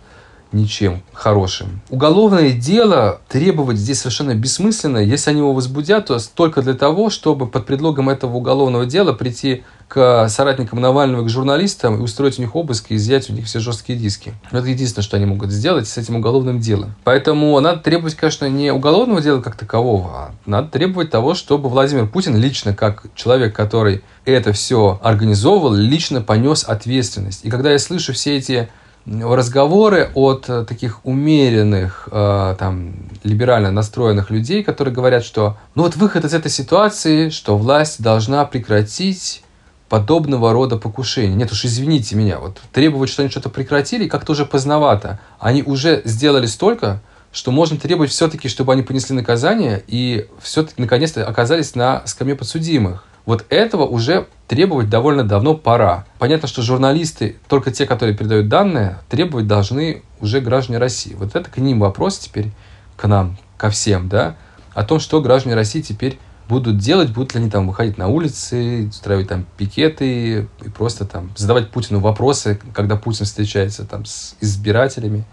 ничем 0.52 1.02
хорошим. 1.12 1.80
Уголовное 1.90 2.52
дело 2.52 3.20
требовать 3.28 3.78
здесь 3.78 4.00
совершенно 4.00 4.34
бессмысленно. 4.34 4.98
Если 4.98 5.30
они 5.30 5.40
его 5.40 5.52
возбудят, 5.52 6.06
то 6.06 6.18
только 6.34 6.62
для 6.62 6.74
того, 6.74 7.10
чтобы 7.10 7.46
под 7.46 7.66
предлогом 7.66 8.08
этого 8.08 8.36
уголовного 8.36 8.86
дела 8.86 9.12
прийти 9.12 9.64
к 9.92 10.26
соратникам 10.28 10.80
Навального, 10.80 11.22
к 11.24 11.28
журналистам 11.28 11.98
и 11.98 12.00
устроить 12.00 12.38
у 12.38 12.42
них 12.42 12.56
обыск 12.56 12.86
и 12.88 12.96
изъять 12.96 13.28
у 13.28 13.34
них 13.34 13.44
все 13.44 13.60
жесткие 13.60 13.98
диски. 13.98 14.32
Это 14.50 14.66
единственное, 14.66 15.04
что 15.04 15.18
они 15.18 15.26
могут 15.26 15.50
сделать 15.50 15.86
с 15.86 15.98
этим 15.98 16.16
уголовным 16.16 16.60
делом. 16.60 16.94
Поэтому 17.04 17.60
надо 17.60 17.80
требовать, 17.80 18.14
конечно, 18.14 18.48
не 18.48 18.72
уголовного 18.72 19.20
дела 19.20 19.42
как 19.42 19.54
такового, 19.54 20.08
а 20.14 20.34
надо 20.46 20.68
требовать 20.68 21.10
того, 21.10 21.34
чтобы 21.34 21.68
Владимир 21.68 22.06
Путин 22.06 22.36
лично, 22.36 22.74
как 22.74 23.04
человек, 23.14 23.54
который 23.54 24.02
это 24.24 24.54
все 24.54 24.98
организовывал, 25.02 25.74
лично 25.74 26.22
понес 26.22 26.64
ответственность. 26.64 27.44
И 27.44 27.50
когда 27.50 27.70
я 27.70 27.78
слышу 27.78 28.14
все 28.14 28.38
эти 28.38 28.70
разговоры 29.06 30.10
от 30.14 30.48
э, 30.48 30.64
таких 30.64 31.04
умеренных, 31.04 32.08
э, 32.10 32.56
там, 32.58 32.94
либерально 33.24 33.70
настроенных 33.70 34.30
людей, 34.30 34.62
которые 34.62 34.94
говорят, 34.94 35.24
что 35.24 35.56
ну 35.74 35.82
вот 35.82 35.96
выход 35.96 36.24
из 36.24 36.34
этой 36.34 36.50
ситуации, 36.50 37.28
что 37.30 37.58
власть 37.58 38.00
должна 38.02 38.44
прекратить 38.44 39.42
подобного 39.88 40.52
рода 40.52 40.76
покушения. 40.76 41.34
Нет 41.34 41.52
уж, 41.52 41.64
извините 41.64 42.16
меня, 42.16 42.38
вот 42.38 42.60
требовать, 42.72 43.10
что 43.10 43.22
они 43.22 43.30
что-то 43.30 43.50
прекратили, 43.50 44.08
как-то 44.08 44.32
уже 44.32 44.46
поздновато. 44.46 45.18
Они 45.38 45.62
уже 45.62 46.00
сделали 46.04 46.46
столько, 46.46 47.02
что 47.32 47.50
можно 47.50 47.76
требовать 47.76 48.10
все-таки, 48.10 48.48
чтобы 48.48 48.72
они 48.72 48.82
понесли 48.82 49.16
наказание 49.16 49.82
и 49.86 50.28
все-таки 50.40 50.80
наконец-то 50.80 51.26
оказались 51.26 51.74
на 51.74 52.02
скамье 52.06 52.36
подсудимых. 52.36 53.04
Вот 53.24 53.44
этого 53.48 53.84
уже 53.84 54.26
требовать 54.48 54.90
довольно 54.90 55.24
давно 55.24 55.54
пора. 55.54 56.06
Понятно, 56.18 56.48
что 56.48 56.62
журналисты, 56.62 57.36
только 57.48 57.70
те, 57.70 57.86
которые 57.86 58.16
передают 58.16 58.48
данные, 58.48 58.98
требовать 59.08 59.46
должны 59.46 60.02
уже 60.20 60.40
граждане 60.40 60.78
России. 60.78 61.14
Вот 61.14 61.36
это 61.36 61.50
к 61.50 61.58
ним 61.58 61.80
вопрос 61.80 62.18
теперь, 62.18 62.50
к 62.96 63.06
нам, 63.06 63.38
ко 63.56 63.70
всем, 63.70 64.08
да, 64.08 64.36
о 64.74 64.84
том, 64.84 64.98
что 64.98 65.20
граждане 65.20 65.54
России 65.54 65.80
теперь 65.80 66.18
будут 66.48 66.78
делать, 66.78 67.10
будут 67.10 67.34
ли 67.34 67.40
они 67.40 67.50
там 67.50 67.68
выходить 67.68 67.96
на 67.96 68.08
улицы, 68.08 68.88
устраивать 68.88 69.28
там 69.28 69.46
пикеты 69.56 70.48
и 70.64 70.68
просто 70.68 71.04
там 71.04 71.30
задавать 71.36 71.70
Путину 71.70 72.00
вопросы, 72.00 72.60
когда 72.74 72.96
Путин 72.96 73.24
встречается 73.24 73.84
там 73.84 74.04
с 74.04 74.36
избирателями. 74.40 75.24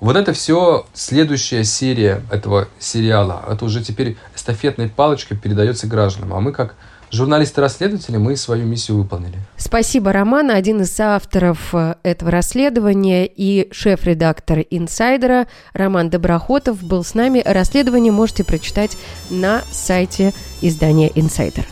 Вот 0.00 0.16
это 0.16 0.32
все 0.32 0.86
следующая 0.92 1.64
серия 1.64 2.22
этого 2.30 2.68
сериала. 2.78 3.44
Это 3.48 3.64
уже 3.64 3.82
теперь 3.82 4.16
эстафетной 4.34 4.88
палочкой 4.88 5.36
передается 5.36 5.86
гражданам. 5.86 6.34
А 6.34 6.40
мы 6.40 6.52
как 6.52 6.74
журналисты-расследователи, 7.10 8.16
мы 8.16 8.36
свою 8.36 8.64
миссию 8.64 8.98
выполнили. 8.98 9.38
Спасибо, 9.56 10.12
Роман, 10.12 10.50
один 10.50 10.82
из 10.82 10.98
авторов 10.98 11.74
э, 11.74 11.94
этого 12.02 12.30
расследования 12.30 13.26
и 13.26 13.68
шеф-редактор 13.72 14.64
«Инсайдера» 14.70 15.46
Роман 15.72 16.10
Доброхотов 16.10 16.82
был 16.82 17.04
с 17.04 17.14
нами. 17.14 17.42
Расследование 17.44 18.12
можете 18.12 18.44
прочитать 18.44 18.96
на 19.30 19.62
сайте 19.70 20.32
издания 20.60 21.10
«Инсайдер». 21.14 21.64